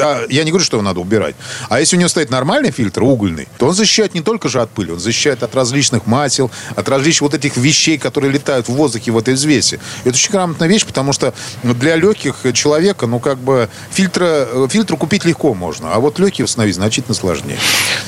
[0.00, 1.34] а, я не говорю, что его надо убирать.
[1.68, 4.70] А если у него стоит нормальный фильтр, угольный, то он защищает не только же от
[4.70, 9.10] пыли, он защищает от различных масел, от различных вот этих вещей, которые летают в воздухе
[9.12, 9.78] в этой взвеси.
[10.04, 14.96] Это очень грамотная вещь, потому что для легких человека, ну, как бы, фильтра, э, фильтр
[14.96, 17.58] купить легко можно, а вот легкие установить значительно сложнее.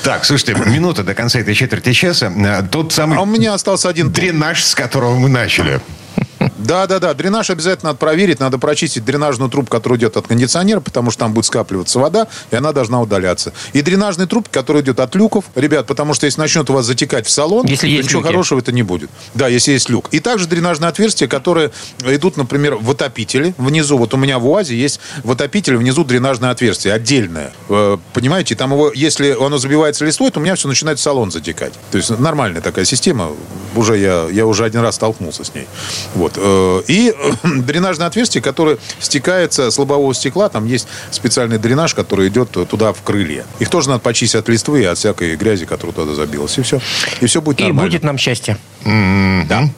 [0.03, 2.31] Так, слушайте, минута до конца этой четверти часа.
[2.35, 3.17] Э, тот самый...
[3.17, 5.79] А у меня остался один дренаж, с которого мы начали.
[6.67, 7.13] Да, да, да.
[7.13, 8.39] Дренаж обязательно надо проверить.
[8.41, 12.55] Надо прочистить дренажную трубку, которая идет от кондиционера, потому что там будет скапливаться вода, и
[12.57, 13.53] она должна удаляться.
[13.71, 17.25] И дренажный труб, который идет от люков, ребят, потому что если начнет у вас затекать
[17.25, 18.31] в салон, если есть ничего люки.
[18.31, 19.09] хорошего это не будет.
[19.33, 20.09] Да, если есть люк.
[20.11, 21.71] И также дренажные отверстия, которые
[22.03, 23.55] идут, например, в отопители.
[23.57, 27.53] Внизу, вот у меня в УАЗе есть в отопителе внизу дренажное отверстие, отдельное.
[27.69, 31.71] Э, понимаете, там его, если оно забивается листвой, то у меня все начинает салон затекать.
[31.91, 33.31] То есть нормальная такая система.
[33.75, 35.67] Уже я, я уже один раз столкнулся с ней.
[36.15, 36.33] Вот.
[36.57, 40.49] Э, и дренажное отверстие, которое стекается с лобового стекла.
[40.49, 43.45] Там есть специальный дренаж, который идет туда в крылья.
[43.59, 46.57] Их тоже надо почистить от листвы и от всякой грязи, которая туда забилась.
[46.57, 46.79] И все.
[47.21, 47.81] И все будет нормально.
[47.81, 48.57] И будет нам счастье.
[48.83, 49.69] Да.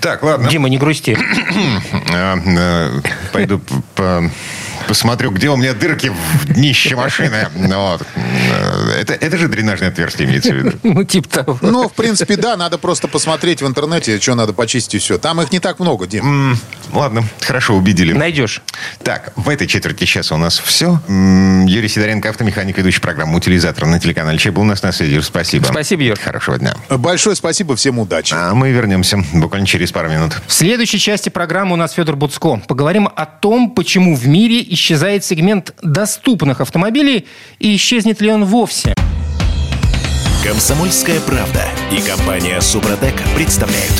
[0.00, 0.48] Так, ладно.
[0.48, 1.18] Дима, не грусти.
[2.12, 2.90] Э,
[3.32, 3.60] пойду
[3.94, 4.30] по
[4.88, 7.46] посмотрю, где у меня дырки в днище машины.
[7.54, 8.02] Вот.
[8.98, 10.72] Это, это же дренажное отверстие имеется в виду.
[10.88, 11.58] Ну, типа того.
[11.60, 15.18] Ну, в принципе, да, надо просто посмотреть в интернете, что надо почистить и все.
[15.18, 16.58] Там их не так много, Дим.
[16.92, 18.14] Ладно, хорошо, убедили.
[18.14, 18.62] Найдешь.
[19.04, 21.00] Так, в этой четверти часа у нас все.
[21.08, 25.20] Юрий Сидоренко, автомеханик, ведущий программу «Утилизатор» на телеканале Че был у нас на связи.
[25.20, 25.66] Спасибо.
[25.66, 26.18] Спасибо, Юр.
[26.18, 26.74] Хорошего дня.
[26.88, 28.34] Большое спасибо, всем удачи.
[28.34, 30.32] А мы вернемся буквально через пару минут.
[30.46, 32.62] В следующей части программы у нас Федор Буцко.
[32.66, 37.26] Поговорим о том, почему в мире исчезает сегмент доступных автомобилей
[37.58, 38.94] и исчезнет ли он вовсе.
[40.44, 43.92] Комсомольская правда и компания Супротек представляют.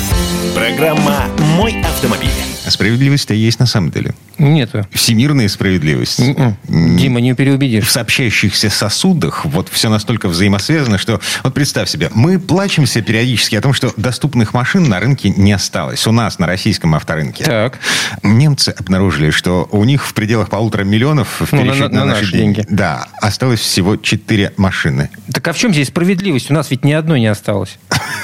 [0.55, 2.58] Программа «Мой автомобиль».
[2.71, 4.15] Справедливость-то есть на самом деле.
[4.39, 4.87] Нету.
[4.93, 6.21] Всемирная справедливость.
[6.21, 6.55] Mm-mm.
[6.69, 6.97] М-м.
[6.97, 7.87] Дима, не переубедишь.
[7.87, 13.61] В сообщающихся сосудах вот все настолько взаимосвязано, что вот представь себе, мы плачемся периодически о
[13.61, 16.07] том, что доступных машин на рынке не осталось.
[16.07, 17.45] У нас на российском авторынке.
[17.45, 17.79] Так.
[18.23, 22.33] Немцы обнаружили, что у них в пределах полутора миллионов в ну, на, на, на наши
[22.33, 22.57] деньги.
[22.57, 22.67] деньги.
[22.71, 25.11] Да, осталось всего четыре машины.
[25.33, 26.51] Так а в чем здесь справедливость?
[26.51, 27.79] У нас ведь ни одной не осталось.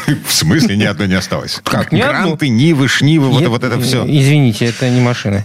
[0.26, 1.60] В смысле ни одной не осталось?
[1.64, 1.90] Как?
[1.90, 4.04] Гранты, Нивы, Шнивы, вот, вот это все.
[4.34, 5.44] Извините, это не машины.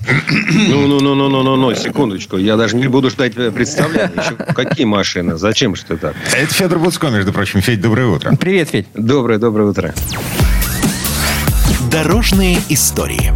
[0.50, 2.38] Ну-ну-ну-ну-ну-ну, секундочку.
[2.38, 4.10] Я даже не буду ждать представления.
[4.18, 5.38] Еще какие машины?
[5.38, 6.16] Зачем же это так?
[6.34, 7.62] Это Федор Буцко, между прочим.
[7.62, 8.36] Федь, доброе утро.
[8.36, 8.88] Привет, Федь.
[8.96, 9.94] Доброе, доброе утро.
[11.92, 13.32] Дорожные истории.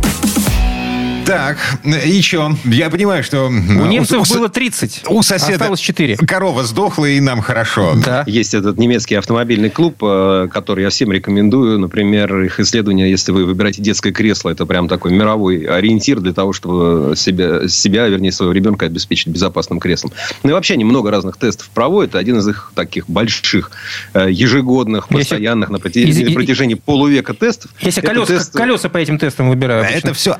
[1.25, 2.53] Так, и что?
[2.65, 3.47] Я понимаю, что...
[3.47, 3.51] У
[3.85, 6.17] немцев было 30, у соседа осталось 4.
[6.17, 7.93] корова сдохла, и нам хорошо.
[8.03, 8.23] Да.
[8.27, 11.79] Есть этот немецкий автомобильный клуб, э, который я всем рекомендую.
[11.79, 16.51] Например, их исследования, если вы выбираете детское кресло, это прям такой мировой ориентир для того,
[16.51, 20.11] чтобы себя, себя вернее, своего ребенка обеспечить безопасным креслом.
[20.43, 22.15] Ну и вообще они много разных тестов проводят.
[22.15, 23.71] Один из их таких больших,
[24.13, 27.71] э, ежегодных, постоянных на протяжении, на протяжении полувека тестов.
[27.79, 29.83] Если колеса, тест- колеса по этим тестам выбираю.
[29.83, 29.97] обычно.
[29.97, 30.31] Это все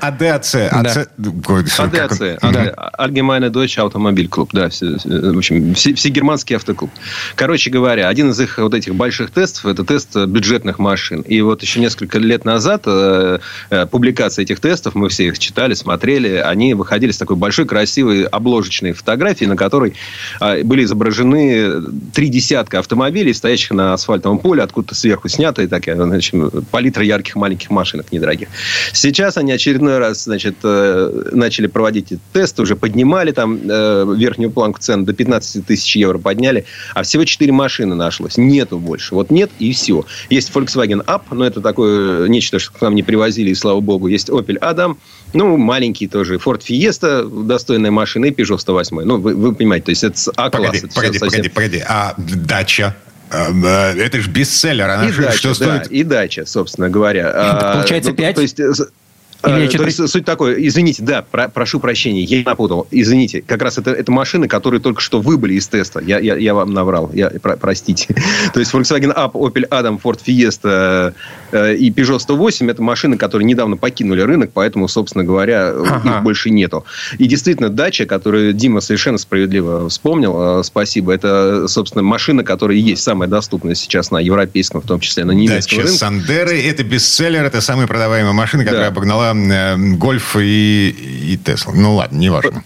[0.79, 1.09] АДАЦ.
[1.17, 1.29] Да.
[1.83, 2.91] АДАЦ, Да.
[2.99, 6.89] Allgemeine Deutsche Automobil Club, да, все- все- в общем, все, всегерманский автоклуб.
[7.35, 11.21] Короче говоря, один из их вот этих больших тестов, это тест бюджетных машин.
[11.21, 15.73] И вот еще несколько лет назад э, э, публикация этих тестов, мы все их читали,
[15.73, 19.93] смотрели, они выходили с такой большой красивой обложечной фотографией, на которой
[20.41, 21.81] э, были изображены
[22.13, 26.33] три десятка автомобилей, стоящих на асфальтовом поле, откуда-то сверху снятые, такая, значит,
[26.71, 28.47] палитра ярких маленьких машинок недорогих.
[28.91, 34.51] Сейчас они очередной раз, значит, э, начали проводить эти тесты, уже поднимали там э, верхнюю
[34.51, 38.37] планку цен до 15 тысяч евро подняли, а всего 4 машины нашлось.
[38.37, 39.15] Нету больше.
[39.15, 40.05] Вот нет и все.
[40.29, 44.07] Есть Volkswagen Up, но это такое нечто, что к нам не привозили, и слава богу.
[44.07, 44.97] Есть Opel Adam,
[45.33, 46.35] ну, маленький тоже.
[46.35, 49.01] Ford Fiesta, достойная машина, и Peugeot 108.
[49.03, 50.51] Ну, вы, вы понимаете, то есть это А-класс.
[50.51, 51.83] Погоди, это погоди, совсем- погоди, погоди.
[51.87, 52.95] А дача?
[53.31, 54.87] Э, э, Это же бестселлер.
[54.89, 55.87] Она И же- дача, что да, стоит?
[55.91, 57.31] и дача, собственно говоря.
[57.33, 58.35] А, Получается, ну, пять?
[58.35, 58.71] То есть, э,
[59.45, 59.77] Или четыре?
[59.79, 62.87] то есть суть такой, извините, да, про- прошу прощения, я напутал.
[62.91, 65.99] Извините, как раз это, это машины, которые только что выбыли из теста.
[65.99, 68.15] Я, я, я вам наврал, я, про- простите.
[68.53, 71.13] То есть Volkswagen Up, Opel Adam, Ford Fiesta
[71.53, 76.17] и Peugeot 108 это машины, которые недавно покинули рынок, поэтому, собственно говоря, Ага.
[76.17, 76.85] их больше нету.
[77.17, 83.03] И действительно, дача, которую Дима совершенно справедливо вспомнил, э, спасибо, это, собственно, машина, которая есть
[83.03, 85.97] самая доступная сейчас на европейском, в том числе на немецком Дача рынке.
[85.99, 86.61] Сандеры.
[86.61, 87.43] Это бестселлер.
[87.43, 88.91] Это самая продаваемая машина, которая Да.
[88.91, 90.89] обогнала э, Гольф и,
[91.33, 91.73] и Тесла.
[91.75, 92.63] Ну ладно, неважно.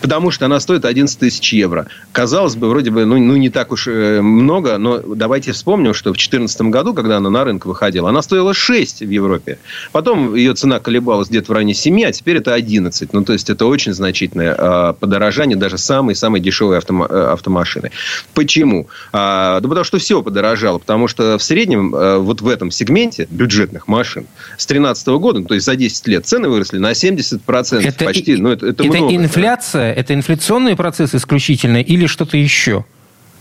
[0.00, 1.86] Потому что она стоит 11 тысяч евро.
[2.12, 6.10] Казалось бы, вроде бы, ну, ну не так уж э, много, но давайте вспомним, что
[6.10, 9.58] в 2014 году, когда она на рынок выходила, она стоила 6 в Европе.
[9.92, 13.12] Потом ее цена колебалась где-то в районе 7, а теперь это 11.
[13.12, 17.90] Ну, то есть, это очень значительное э, подорожание даже самой-самой дешевой автома- э, автомашины.
[18.34, 18.88] Почему?
[19.12, 20.78] А, да потому что все подорожало.
[20.78, 25.46] Потому что в среднем э, вот в этом сегменте бюджетных машин с 2013 года, ну,
[25.46, 27.80] то есть за 10 лет, цены выросли на 70%.
[27.86, 28.34] Это, почти.
[28.34, 29.14] и- ну, это, это много.
[29.14, 32.84] инфляция, это инфляционный процесс исключительно или что-то еще?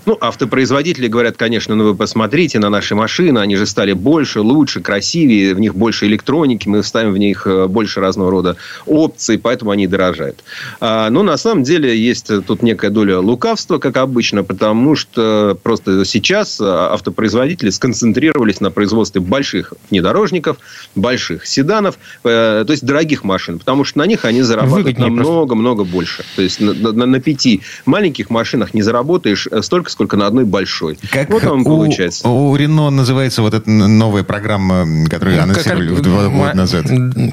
[0.08, 4.80] Ну, автопроизводители говорят, конечно, ну вы посмотрите на наши машины, они же стали больше, лучше,
[4.80, 9.72] красивее, в них больше электроники, мы ставим в них э, больше разного рода опций, поэтому
[9.72, 10.46] они дорожают.
[10.80, 16.06] А, но на самом деле есть тут некая доля лукавства, как обычно, потому что просто
[16.06, 20.56] сейчас э, автопроизводители сконцентрировались на производстве больших внедорожников,
[20.96, 26.24] больших седанов, э, то есть дорогих машин, потому что на них они зарабатывают намного-много больше.
[26.38, 30.46] То есть на, на- на пяти маленьких машинах не заработаешь э, столько, сколько на одной
[30.46, 31.00] большой.
[31.12, 32.30] Как вот у, получается.
[32.30, 36.86] у Рено называется вот эта новая программа, которую анонсировали Как- два года назад.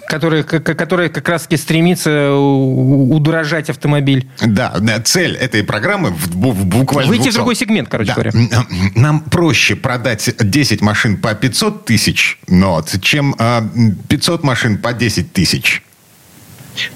[0.09, 4.31] Которая, которая как раз таки стремится удорожать автомобиль.
[4.41, 4.73] Да,
[5.05, 8.15] цель этой программы в, в буквально Выйти в двух другой сегмент, короче Да.
[8.15, 8.33] говоря.
[8.95, 13.69] Нам проще продать 10 машин по 500 тысяч, нот, чем а,
[14.09, 15.83] 500 машин по 10 тысяч.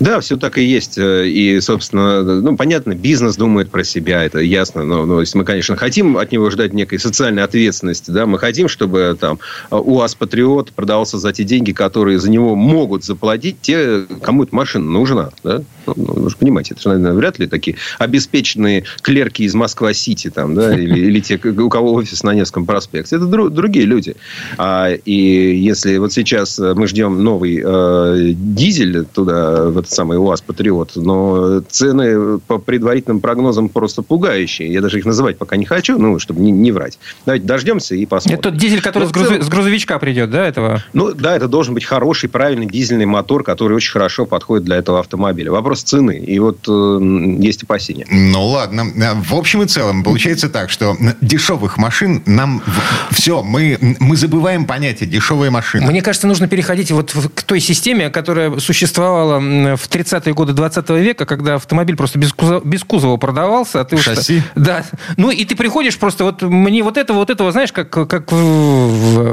[0.00, 0.98] Да, все так и есть.
[0.98, 4.84] Э, И, собственно, ну, понятно, бизнес думает про себя, это ясно.
[4.84, 8.68] Но, но если мы, конечно, хотим от него ждать некой социальной ответственности, да, мы хотим,
[8.68, 9.38] чтобы там
[9.70, 14.84] УАЗ Патриот продавался за те деньги, которые за него могут заплатить те, кому эта машина
[14.90, 15.30] нужна.
[15.44, 15.62] Да?
[15.86, 20.30] Ну, ну, вы же понимаете, это же, наверное, вряд ли такие обеспеченные клерки из Москва-Сити,
[20.30, 23.16] там, да, или, или те, у кого офис на Невском проспекте.
[23.16, 24.16] Это дру- другие люди.
[24.56, 30.40] А, и если вот сейчас э, мы ждем новый э, дизель туда, этот самый УАЗ
[30.42, 34.72] Патриот, но цены по предварительным прогнозам просто пугающие.
[34.72, 36.98] Я даже их называть пока не хочу, ну, чтобы не, не врать.
[37.26, 38.38] Давайте дождемся и посмотрим.
[38.38, 40.82] Это тот дизель, который Но с, в целом- с грузовичка придет, да, этого?
[40.92, 45.00] ну, да, это должен быть хороший, правильный дизельный мотор, который очень хорошо подходит для этого
[45.00, 45.50] автомобиля.
[45.50, 46.18] Вопрос цены.
[46.18, 48.06] И вот э, есть опасения.
[48.10, 48.84] Ну ладно.
[49.24, 52.62] В общем и целом, получается так, что дешевых машин нам...
[53.10, 55.86] Все, мы, мы забываем понятие дешевая машина.
[55.86, 59.40] Мне кажется, нужно переходить вот к той системе, которая существовала
[59.76, 63.80] в 30-е годы 20 века, когда автомобиль просто без кузова, без кузова продавался.
[63.80, 64.42] А ты уж- Шасси?
[64.54, 64.84] Да.
[65.16, 69.27] Ну, и ты приходишь просто, вот мне вот этого, вот этого, знаешь, как, как в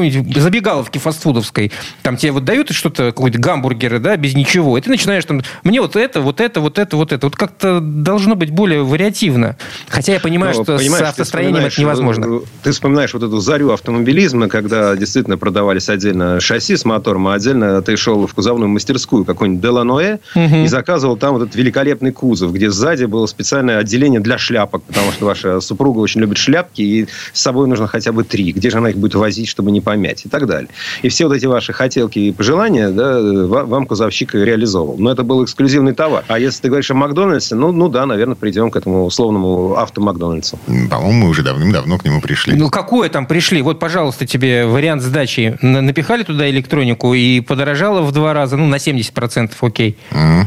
[0.00, 1.72] какой-нибудь забегаловке фастфудовской.
[2.02, 4.78] Там тебе вот дают что-то, какой-то гамбургеры, да, без ничего.
[4.78, 7.26] И ты начинаешь там, мне вот это, вот это, вот это, вот это.
[7.26, 9.56] Вот как-то должно быть более вариативно.
[9.88, 12.26] Хотя я понимаю, Ну, что с автостроением это невозможно.
[12.26, 17.34] э, Ты вспоминаешь вот эту зарю автомобилизма, когда действительно продавались отдельно шасси с мотором, а
[17.34, 22.52] отдельно ты шел в кузовную мастерскую, какой-нибудь Деланоэ и заказывал там вот этот великолепный кузов,
[22.52, 27.06] где сзади было специальное отделение для шляпок, потому что ваша супруга очень любит шляпки, и
[27.32, 28.52] с собой нужно хотя бы три.
[28.52, 30.24] Где же она их будет возить, чтобы не помять?
[30.24, 30.68] И так далее.
[31.02, 34.94] И все вот эти ваши хотелки и пожелания да, вам кузовщик реализовал.
[34.98, 36.24] Но это был эксклюзивный товар.
[36.28, 40.60] А если ты говоришь о Макдональдсе, ну, ну да, наверное, придем к этому условному автомакдональдсу.
[40.88, 42.54] По-моему, мы уже давным-давно к нему пришли.
[42.54, 43.62] Ну, какое там пришли?
[43.62, 45.58] Вот, пожалуйста, тебе вариант сдачи.
[45.60, 49.98] Напихали туда электронику и подорожало в два раза, ну, на 70%, окей.
[50.12, 50.46] А,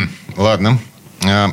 [0.38, 0.78] ладно.
[1.24, 1.50] А,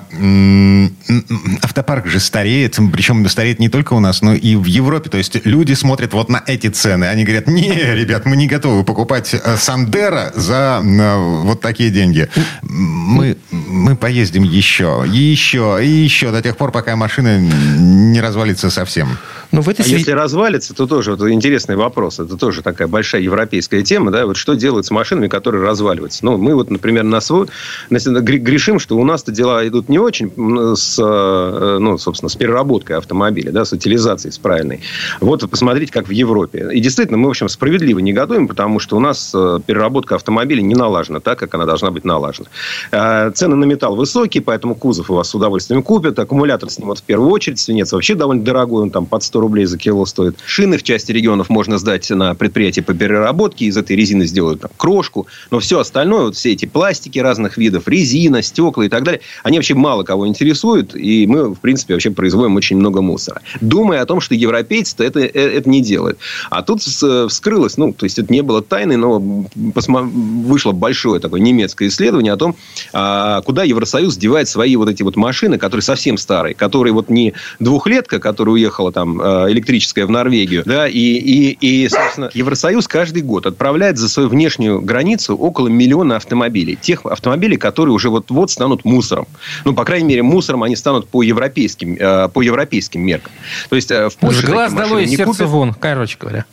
[1.63, 5.09] автопарк же стареет, причем стареет не только у нас, но и в Европе.
[5.09, 7.05] То есть люди смотрят вот на эти цены.
[7.05, 12.29] Они говорят, не, ребят, мы не готовы покупать э, Сандера за э, вот такие деньги.
[12.61, 19.17] Мы, мы поездим еще, еще и еще до тех пор, пока машина не развалится совсем.
[19.51, 19.99] Но в этой а связи...
[19.99, 22.19] если развалится, то тоже вот интересный вопрос.
[22.19, 24.11] Это тоже такая большая европейская тема.
[24.11, 24.25] Да?
[24.25, 26.23] Вот что делать с машинами, которые разваливаются?
[26.25, 27.47] Ну, мы вот, например, на свой...
[27.89, 30.31] грешим, что у нас-то дела идут не очень
[30.75, 34.81] с, э, ну, собственно, с переработкой автомобиля, да, с утилизацией, с правильной.
[35.21, 36.69] Вот посмотрите, как в Европе.
[36.73, 40.75] И действительно, мы, в общем, справедливо негодуем, потому что у нас э, переработка автомобиля не
[40.75, 42.47] налажена так, как она должна быть налажена.
[42.91, 46.17] Э, цены на металл высокие, поэтому кузов у вас с удовольствием купят.
[46.19, 47.59] Аккумулятор снимут в первую очередь.
[47.59, 50.37] Свинец вообще довольно дорогой, он там под 100 рублей за кило стоит.
[50.45, 53.65] Шины в части регионов можно сдать на предприятие по переработке.
[53.65, 55.27] Из этой резины сделают там, крошку.
[55.51, 59.57] Но все остальное, вот все эти пластики разных видов, резина, стекла и так далее, они
[59.57, 60.95] вообще мало кого интересуют.
[60.95, 63.41] И мы, в принципе, вообще производим очень много мусора.
[63.61, 66.17] Думая о том, что европейцы-то это, э, это не делают.
[66.49, 69.19] А тут вскрылось, ну, то есть это не было тайной, но
[69.55, 72.55] вышло большое такое немецкое исследование о том,
[72.93, 77.33] а, куда Евросоюз девает свои вот эти вот машины, которые совсем старые, которые вот не
[77.59, 83.21] двухлетка, которая уехала там Э, электрическая в Норвегию, да, и, и, и, собственно, Евросоюз каждый
[83.21, 86.77] год отправляет за свою внешнюю границу около миллиона автомобилей.
[86.79, 89.27] Тех автомобилей, которые уже вот-вот станут мусором.
[89.63, 93.31] Ну, по крайней мере, мусором они станут по европейским, э, по европейским меркам.
[93.69, 94.45] То есть, э, в Польше...
[94.45, 95.47] Глаз долой, сердце купят.
[95.47, 96.45] вон, короче говоря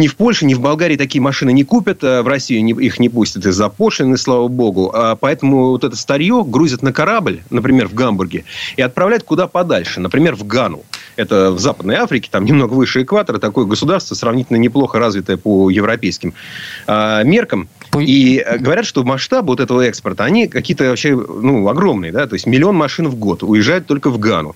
[0.00, 3.44] ни в Польше, ни в Болгарии такие машины не купят, в Россию их не пустят
[3.46, 4.90] из-за пошлины, слава богу.
[4.94, 8.44] А поэтому вот это старье грузят на корабль, например, в Гамбурге,
[8.76, 10.82] и отправляют куда подальше, например, в Гану.
[11.16, 16.34] Это в Западной Африке, там немного выше экватора, такое государство сравнительно неплохо развитое по европейским
[16.88, 17.68] меркам.
[17.98, 22.12] И э, говорят, что масштабы вот этого экспорта, они какие-то вообще ну, огромные.
[22.12, 22.26] Да?
[22.26, 24.54] То есть миллион машин в год уезжают только в Гану.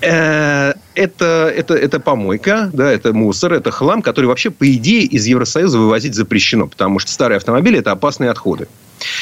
[0.00, 5.26] Э, это, это, это помойка, да, это мусор, это хлам, который вообще, по идее, из
[5.26, 8.66] Евросоюза вывозить запрещено, потому что старые автомобили– это опасные отходы.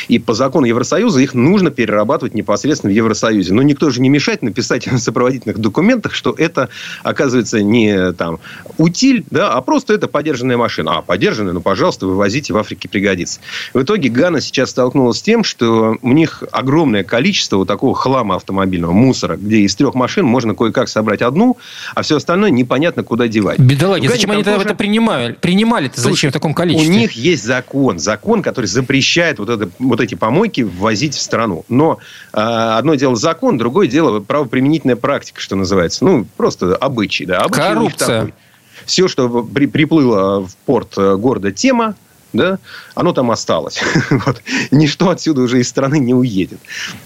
[0.09, 3.53] И по закону Евросоюза их нужно перерабатывать непосредственно в Евросоюзе.
[3.53, 6.69] Но никто же не мешает написать в сопроводительных документах, что это,
[7.03, 8.39] оказывается, не там
[8.79, 10.99] утиль, да, а просто это подержанная машина.
[10.99, 13.41] А, подержанная, ну, пожалуйста, вывозите, в Африке пригодится.
[13.75, 18.37] В итоге Гана сейчас столкнулась с тем, что у них огромное количество вот такого хлама
[18.37, 21.57] автомобильного, мусора, где из трех машин можно кое-как собрать одну,
[21.95, 23.59] а все остальное непонятно куда девать.
[23.59, 24.67] Бедолаги, зачем они тоже...
[24.67, 25.33] это принимали?
[25.41, 26.89] Принимали-то зачем в таком количестве?
[26.89, 31.65] У них есть закон, закон, который запрещает вот это вот эти помойки ввозить в страну.
[31.69, 31.99] Но
[32.33, 36.05] э, одно дело закон, другое дело правоприменительная практика, что называется.
[36.05, 37.27] Ну, просто обычай.
[37.27, 37.39] Да.
[37.39, 38.33] Обычай Коррупция.
[38.85, 41.95] Все, что при, приплыло в порт э, города тема,
[42.33, 42.59] да,
[42.95, 43.81] оно там осталось.
[44.11, 44.43] вот.
[44.71, 46.59] Ничто отсюда уже из страны не уедет.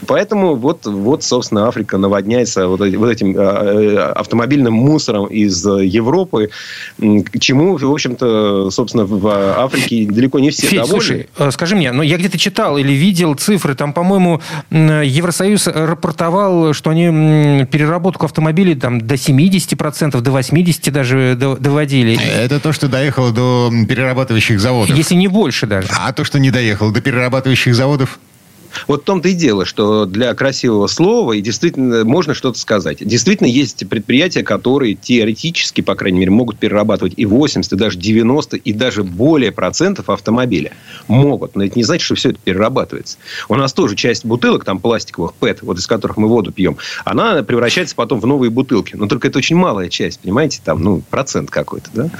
[0.06, 6.50] Поэтому вот, вот собственно, Африка наводняется вот, вот этим э, автомобильным мусором из Европы,
[6.98, 9.26] к чему, в общем-то, собственно, в
[9.62, 11.00] Африке далеко не все Федь, довольны.
[11.00, 16.72] слушай, э, скажи мне, ну, я где-то читал или видел цифры, там, по-моему, Евросоюз рапортовал,
[16.74, 22.18] что они переработку автомобилей там до 70%, до 80% даже доводили.
[22.20, 24.96] Это то, что доехало до перерабатывающих заводов.
[24.96, 25.88] Если не больше даже.
[25.96, 28.18] А то, что не доехал до перерабатывающих заводов?
[28.86, 32.98] Вот в том-то и дело, что для красивого слова и действительно можно что-то сказать.
[33.00, 38.56] Действительно есть предприятия, которые теоретически, по крайней мере, могут перерабатывать и 80, и даже 90,
[38.56, 40.72] и даже более процентов автомобиля.
[41.08, 41.56] Могут.
[41.56, 43.18] Но это не значит, что все это перерабатывается.
[43.48, 47.42] У нас тоже часть бутылок, там пластиковых, ПЭТ, вот из которых мы воду пьем, она
[47.42, 48.96] превращается потом в новые бутылки.
[48.96, 50.60] Но только это очень малая часть, понимаете?
[50.64, 52.10] Там, ну, процент какой-то, да?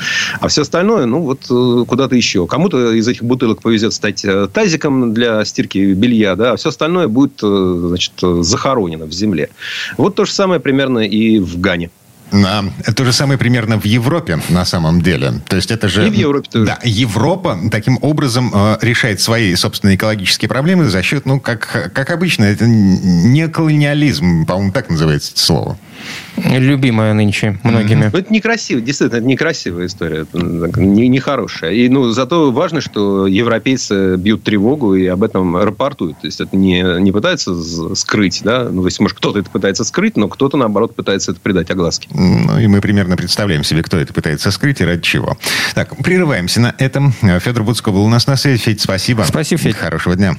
[0.41, 2.47] А все остальное, ну, вот э, куда-то еще.
[2.47, 7.07] Кому-то из этих бутылок повезет стать э, тазиком для стирки белья, да, а все остальное
[7.07, 9.51] будет, э, значит, захоронено в земле.
[9.99, 11.91] Вот то же самое примерно и в Гане.
[12.33, 12.65] А,
[12.97, 15.35] то же самое примерно в Европе на самом деле.
[15.49, 16.07] То есть это же...
[16.07, 16.65] И в Европе тоже.
[16.65, 22.11] Да, Европа таким образом э, решает свои собственные экологические проблемы за счет, ну, как, как
[22.11, 25.79] обычно, это не колониализм, по-моему, так называется это слово.
[26.45, 28.05] Любимая нынче многими.
[28.05, 28.19] Mm-hmm.
[28.19, 31.73] Это некрасиво, действительно, это некрасивая история, нехорошая.
[31.73, 36.21] Не, не и, ну, зато важно, что европейцы бьют тревогу и об этом рапортуют.
[36.21, 37.55] То есть это не, не пытаются
[37.95, 41.41] скрыть, да, ну, то есть, может, кто-то это пытается скрыть, но кто-то, наоборот, пытается это
[41.41, 42.09] придать огласке.
[42.13, 45.37] Ну, и мы примерно представляем себе, кто это пытается скрыть и ради чего.
[45.75, 47.13] Так, прерываемся на этом.
[47.13, 48.61] Федор Буцко был у нас на связи.
[48.61, 49.25] Федь, спасибо.
[49.27, 49.77] Спасибо, Федь.
[49.77, 50.37] Хорошего дня.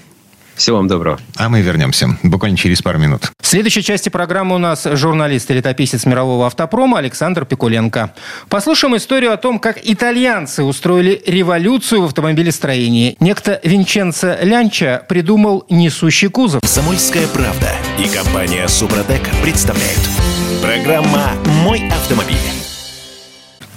[0.55, 1.19] Всего вам доброго.
[1.35, 3.31] А мы вернемся буквально через пару минут.
[3.41, 8.13] В следующей части программы у нас журналист и летописец мирового автопрома Александр Пикуленко.
[8.49, 13.15] Послушаем историю о том, как итальянцы устроили революцию в автомобилестроении.
[13.19, 16.61] Некто Винченцо Лянча придумал несущий кузов.
[16.61, 19.99] «Комсомольская правда» и компания «Супротек» представляют.
[20.61, 21.31] Программа
[21.63, 22.60] «Мой автомобиль».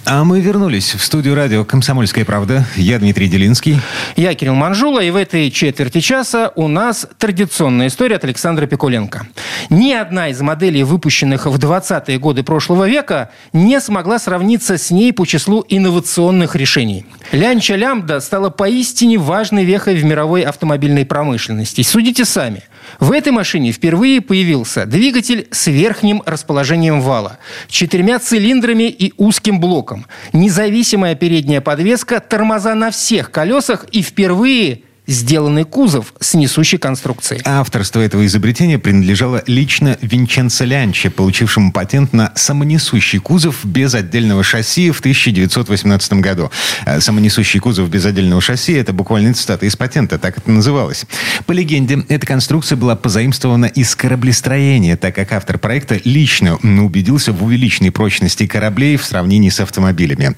[0.06, 2.66] А мы вернулись в студию радио «Комсомольская правда».
[2.76, 3.78] Я Дмитрий Делинский.
[4.16, 5.00] Я Кирилл Манжула.
[5.00, 9.26] И в этой четверти часа у нас традиционная история от Александра Пикуленко.
[9.70, 15.10] Ни одна из моделей, выпущенных в 20-е годы прошлого века, не смогла сравниться с ней
[15.14, 17.06] по числу инновационных решений.
[17.32, 21.80] Лянча Лямбда стала поистине важной вехой в мировой автомобильной промышленности.
[21.80, 22.62] Судите сами–
[23.00, 30.06] в этой машине впервые появился двигатель с верхним расположением вала, четырьмя цилиндрами и узким блоком,
[30.32, 37.42] независимая передняя подвеска, тормоза на всех колесах и впервые сделанный кузов с несущей конструкцией.
[37.44, 44.90] Авторство этого изобретения принадлежало лично Винченцо Лянче, получившему патент на самонесущий кузов без отдельного шасси
[44.90, 46.50] в 1918 году.
[46.86, 51.04] А самонесущий кузов без отдельного шасси– это буквально цитата из патента, так это называлось.
[51.46, 57.44] По легенде, эта конструкция была позаимствована из кораблестроения, так как автор проекта лично убедился в
[57.44, 60.34] увеличенной прочности кораблей в сравнении с автомобилями.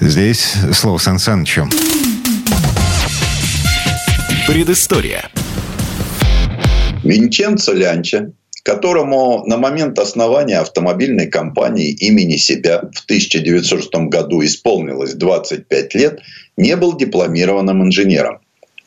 [0.00, 1.68] Здесь слово Сан Санычу.
[4.46, 5.28] Предыстория.
[7.02, 8.30] Винченцо Лянча,
[8.62, 16.20] которому на момент основания автомобильной компании имени себя в 1906 году исполнилось 25 лет,
[16.56, 18.38] не был дипломированным инженером.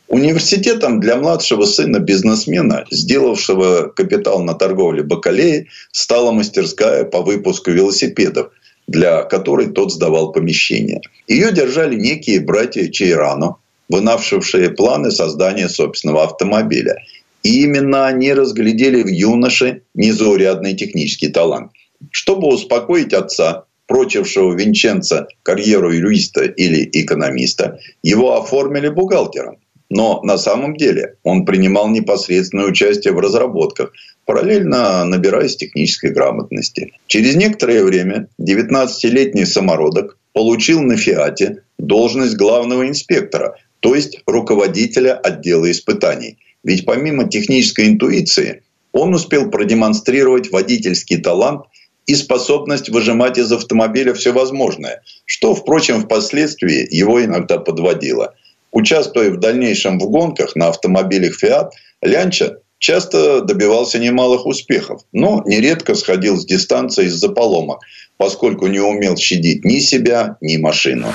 [0.08, 8.54] Университетом для младшего сына бизнесмена, сделавшего капитал на торговле бакалеи, стала мастерская по выпуску велосипедов,
[8.88, 11.02] для которой тот сдавал помещение.
[11.28, 13.58] Ее держали некие братья Чейрано,
[13.90, 16.96] вынавшившие планы создания собственного автомобиля.
[17.44, 21.72] И именно они разглядели в юноше незаурядный технический талант.
[22.12, 29.58] Чтобы успокоить отца, прочившего Винченца карьеру юриста или экономиста, его оформили бухгалтером.
[29.90, 33.92] Но на самом деле он принимал непосредственное участие в разработках,
[34.26, 36.94] параллельно набираясь технической грамотности.
[37.08, 45.70] Через некоторое время 19-летний самородок получил на «Фиате» должность главного инспектора, то есть руководителя отдела
[45.72, 46.38] испытаний.
[46.64, 51.66] Ведь помимо технической интуиции, он успел продемонстрировать водительский талант
[52.06, 58.34] и способность выжимать из автомобиля все возможное, что, впрочем, впоследствии его иногда подводило.
[58.72, 61.70] Участвуя в дальнейшем в гонках на автомобилях Fiat,
[62.02, 67.82] Лянча часто добивался немалых успехов, но нередко сходил с дистанции из-за поломок,
[68.18, 71.14] поскольку не умел щадить ни себя, ни машину.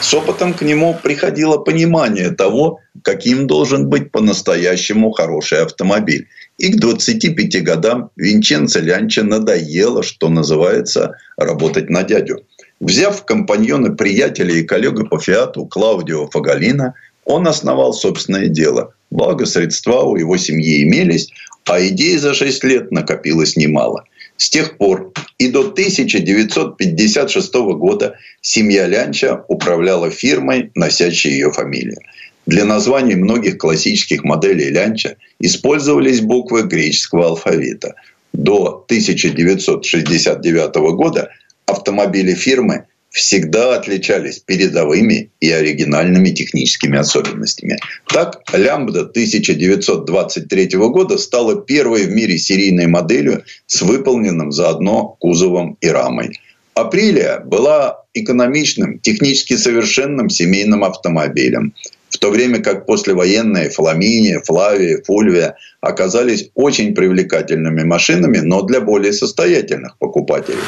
[0.00, 6.26] С опытом к нему приходило понимание того, каким должен быть по-настоящему хороший автомобиль.
[6.58, 12.44] И к 25 годам Винченцо Лянча надоело, что называется, работать на дядю.
[12.80, 16.94] Взяв в компаньоны приятеля и коллега по фиату Клаудио Фагалина,
[17.26, 18.94] он основал собственное дело.
[19.10, 21.30] Благо, средства у его семьи имелись,
[21.66, 24.04] а идей за 6 лет накопилось немало.
[24.40, 31.98] С тех пор и до 1956 года семья Лянча управляла фирмой, носящей ее фамилию.
[32.46, 37.96] Для названий многих классических моделей Лянча использовались буквы греческого алфавита.
[38.32, 41.28] До 1969 года
[41.66, 47.78] автомобили фирмы всегда отличались передовыми и оригинальными техническими особенностями.
[48.08, 55.88] Так, Лямбда 1923 года стала первой в мире серийной моделью с выполненным заодно кузовом и
[55.88, 56.38] рамой.
[56.74, 61.74] Апрелия была экономичным, технически совершенным семейным автомобилем,
[62.10, 69.12] в то время как послевоенные Фламиния, Флавия, Фульвия оказались очень привлекательными машинами, но для более
[69.12, 70.58] состоятельных покупателей.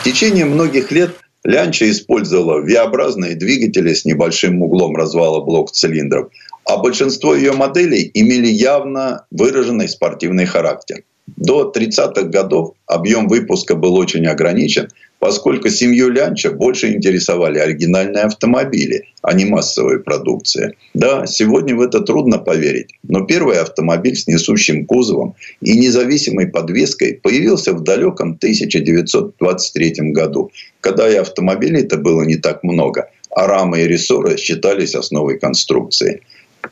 [0.00, 1.10] В течение многих лет
[1.46, 6.28] Лянча использовала V-образные двигатели с небольшим углом развала блок цилиндров,
[6.64, 11.04] а большинство ее моделей имели явно выраженный спортивный характер.
[11.36, 14.88] До 30-х годов объем выпуска был очень ограничен,
[15.26, 20.74] поскольку семью Лянча больше интересовали оригинальные автомобили, а не массовая продукция.
[20.94, 27.14] Да, сегодня в это трудно поверить, но первый автомобиль с несущим кузовом и независимой подвеской
[27.20, 33.88] появился в далеком 1923 году, когда и автомобилей-то было не так много, а рамы и
[33.88, 36.20] рессоры считались основой конструкции.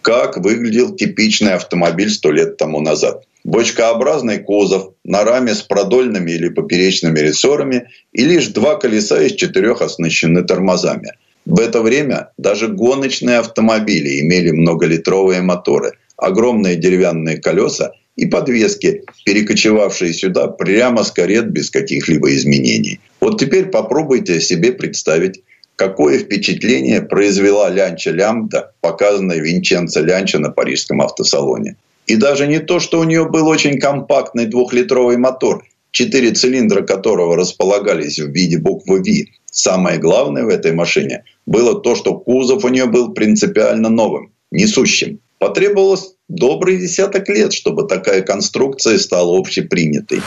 [0.01, 6.49] Как выглядел типичный автомобиль сто лет тому назад– бочкообразный кузов на раме с продольными или
[6.49, 11.13] поперечными рессорами и лишь два колеса из четырех оснащены тормозами.
[11.45, 20.15] В это время даже гоночные автомобили имели многолитровые моторы, огромные деревянные колеса и подвески, перекочевавшие
[20.15, 23.01] сюда прямо с карет без каких-либо изменений.
[23.21, 25.43] Вот теперь попробуйте себе представить,
[25.77, 31.77] какое впечатление произвела Лянча Лямбда, показанная Винченцо Лянча на парижском автосалоне.
[32.07, 37.37] И даже не то, что у нее был очень компактный двухлитровый мотор, четыре цилиндра которого
[37.37, 39.31] располагались в виде буквы V.
[39.51, 45.21] Самое главное в этой машине было то, что кузов у нее был принципиально новым, несущим.
[45.39, 50.21] Потребовалось добрый десяток лет, чтобы такая конструкция стала общепринятой.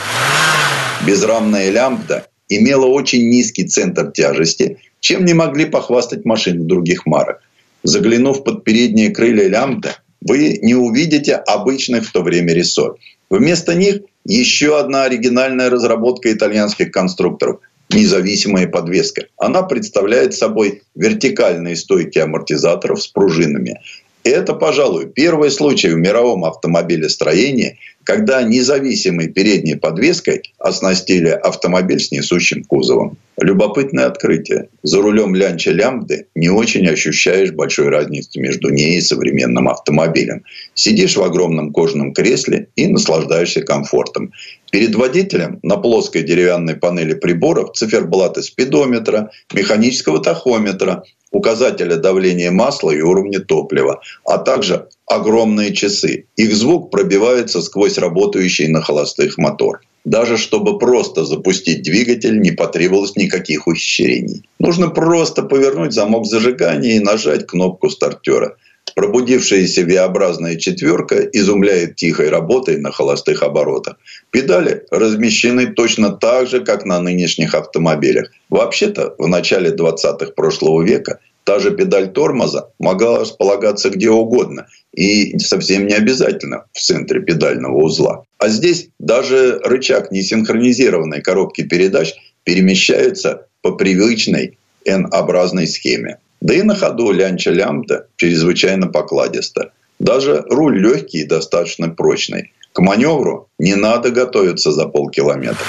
[1.05, 7.41] Безрамная лямбда имела очень низкий центр тяжести, чем не могли похвастать машины других марок.
[7.83, 12.95] Заглянув под передние крылья лямбда, вы не увидите обычных в то время рессор.
[13.29, 17.59] Вместо них еще одна оригинальная разработка итальянских конструкторов–
[17.89, 19.27] независимая подвеска.
[19.37, 23.79] Она представляет собой вертикальные стойки амортизаторов с пружинами.
[24.23, 32.63] Это, пожалуй, первый случай в мировом автомобилестроении, когда независимой передней подвеской оснастили автомобиль с несущим
[32.63, 33.17] кузовом.
[33.37, 34.69] Любопытное открытие.
[34.81, 40.45] За рулем лянча лямбды не очень ощущаешь большой разницы между ней и современным автомобилем.
[40.73, 44.31] Сидишь в огромном кожаном кресле и наслаждаешься комфортом.
[44.71, 51.03] Перед водителем на плоской деревянной панели приборов циферблаты спидометра, механического тахометра,
[51.37, 56.25] указателя давления масла и уровня топлива, а также огромные часы.
[56.35, 59.81] Их звук пробивается сквозь работающий на холостых мотор.
[60.03, 64.43] Даже чтобы просто запустить двигатель, не потребовалось никаких ухищрений.
[64.57, 68.55] Нужно просто повернуть замок зажигания и нажать кнопку стартера.
[68.97, 73.97] Пробудившаяся V-образная четверка изумляет тихой работой на холостых оборотах.
[74.31, 78.31] Педали размещены точно так же, как на нынешних автомобилях.
[78.49, 84.65] Вообще-то, в начале 20-х прошлого века та же педаль тормоза могла располагаться где угодно.
[84.95, 88.23] И совсем не обязательно в центре педального узла.
[88.39, 96.17] А здесь даже рычаг несинхронизированной коробки передач перемещается по привычной N-образной схеме.
[96.41, 99.71] Да и на ходу лянча лямбда чрезвычайно покладисто.
[99.99, 102.53] Даже руль легкий и достаточно прочный.
[102.73, 105.65] К маневру не надо готовиться за полкилометра.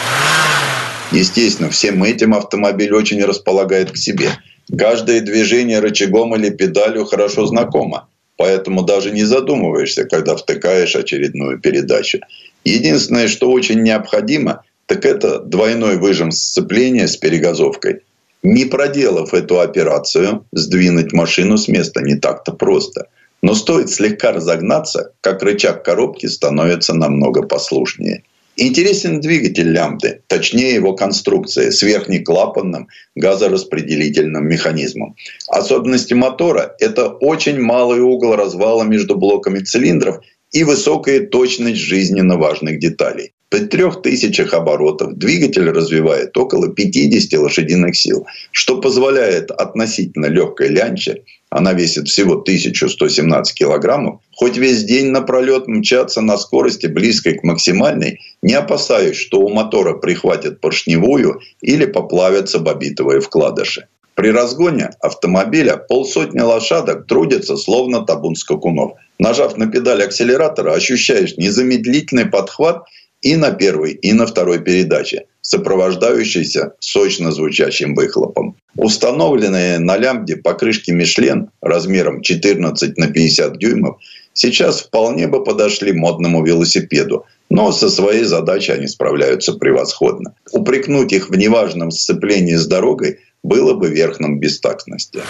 [1.11, 4.31] Естественно, всем этим автомобиль очень располагает к себе.
[4.77, 8.09] Каждое движение рычагом или педалью хорошо знакомо.
[8.37, 12.21] Поэтому даже не задумываешься, когда втыкаешь очередную передачу.
[12.65, 18.03] Единственное, что очень необходимо, так это двойной выжим сцепления с перегазовкой.
[18.51, 23.09] Не проделав эту операцию, сдвинуть машину с места не так-то просто.
[23.43, 28.23] Но стоит слегка разогнаться, как рычаг коробки становится намного послушнее.
[28.57, 35.15] Интересен двигатель лямбды, точнее его конструкция с верхнеклапанным газораспределительным механизмом.
[35.49, 40.21] Особенности мотора– это очень малый угол развала между блоками цилиндров
[40.53, 43.35] и высокая точность жизненно важных деталей.
[43.51, 51.23] При трех тысячах оборотов двигатель развивает около 50 лошадиных сил, что позволяет относительно легкой лянче,
[51.51, 58.21] она весит всего 1117 килограммов, хоть весь день напролет мчаться на скорости близкой к максимальной,
[58.43, 63.87] не опасаясь, что у мотора прихватит поршневую или поплавятся бобитовые вкладыши.
[64.15, 68.93] При разгоне автомобиля полсотни лошадок трудятся словно табун скакунов.
[69.19, 72.83] Нажав на педаль акселератора, ощущаешь незамедлительный подхват
[73.23, 78.57] и на первой, и на второй передаче, сопровождающейся сочно звучащим выхлопом.
[78.77, 83.99] Установленные на лямбде покрышки Мишлен размером 14 на 50 дюймов
[84.35, 90.35] сейчас вполне бы подошли модному велосипеду, но со своей задачей они справляются превосходно.
[90.53, 95.21] Упрекнуть их в неважном сцеплении с дорогой было бы верхом бестактности.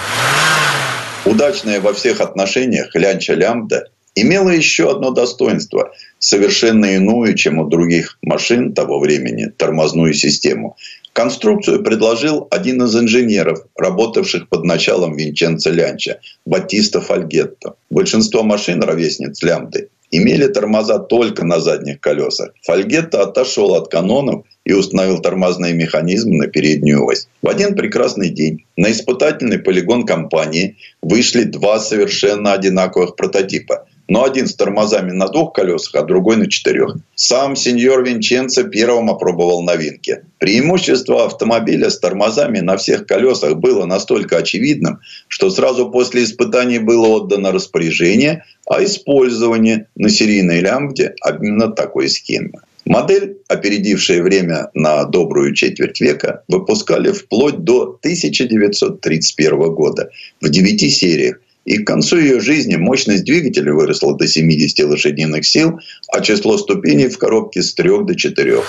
[1.25, 3.89] Удачная во всех отношениях лянча лямбда
[4.23, 10.77] имела еще одно достоинство, совершенно иную, чем у других машин того времени, тормозную систему,
[11.19, 17.75] Конструкцию предложил один из инженеров, работавших под началом Винченцо Лянча, Батиста Фальгетто.
[17.91, 22.51] Большинство машин, ровесниц Лямды, имели тормоза только на задних колесах.
[22.63, 27.27] Фальгетто отошел от канонов и установил тормозные механизмы на переднюю ось.
[27.43, 34.47] В один прекрасный день на испытательный полигон компании вышли два совершенно одинаковых прототипа но один
[34.49, 36.97] с тормозами на двух колесах, а другой на четырех.
[37.15, 40.23] Сам сеньор Винченцо первым опробовал новинки.
[40.39, 47.07] Преимущество автомобиля с тормозами на всех колесах было настолько очевидным, что сразу после испытаний было
[47.09, 52.63] отдано распоряжение о использовании на серийной лямбде именно такой схемы.
[52.87, 60.09] Модель, опередившая время на добрую четверть века, выпускали вплоть до 1931 года
[60.41, 61.39] в девяти сериях
[61.69, 65.79] и к концу ее жизни мощность двигателя выросла до 70 лошадиных сил,
[66.11, 68.63] а число ступеней в коробке с 3 до 4.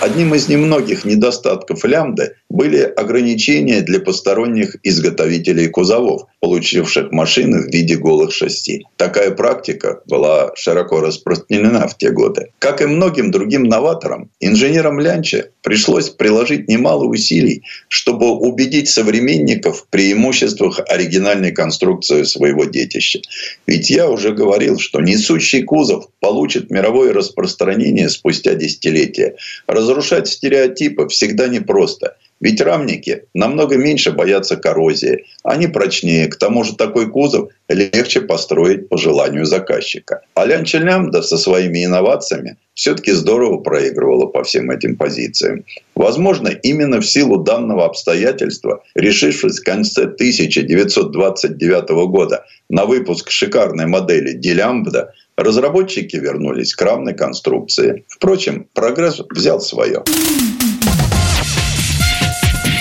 [0.00, 7.96] Одним из немногих недостатков лямбды были ограничения для посторонних изготовителей кузовов, получивших машины в виде
[7.96, 8.86] голых шасси.
[8.96, 12.52] Такая практика была широко распространена в те годы.
[12.60, 19.86] Как и многим другим новаторам, инженерам Лянча пришлось приложить немало усилий, чтобы убедить современников в
[19.88, 23.20] преимуществах оригинальной конструкции своего детища.
[23.66, 29.34] Ведь я уже говорил, что несущий кузов получит мировое распространение спустя десятилетия.
[29.66, 32.16] Разрушать стереотипы всегда непросто.
[32.44, 35.24] Ведь рамники намного меньше боятся коррозии.
[35.42, 36.26] Они прочнее.
[36.28, 40.20] К тому же такой кузов легче построить по желанию заказчика.
[40.34, 45.64] А Лянча Лямда со своими инновациями все-таки здорово проигрывала по всем этим позициям.
[45.94, 54.32] Возможно, именно в силу данного обстоятельства, решившись в конце 1929 года на выпуск шикарной модели
[54.32, 58.04] Дилямбда, разработчики вернулись к равной конструкции.
[58.06, 60.02] Впрочем, прогресс взял свое.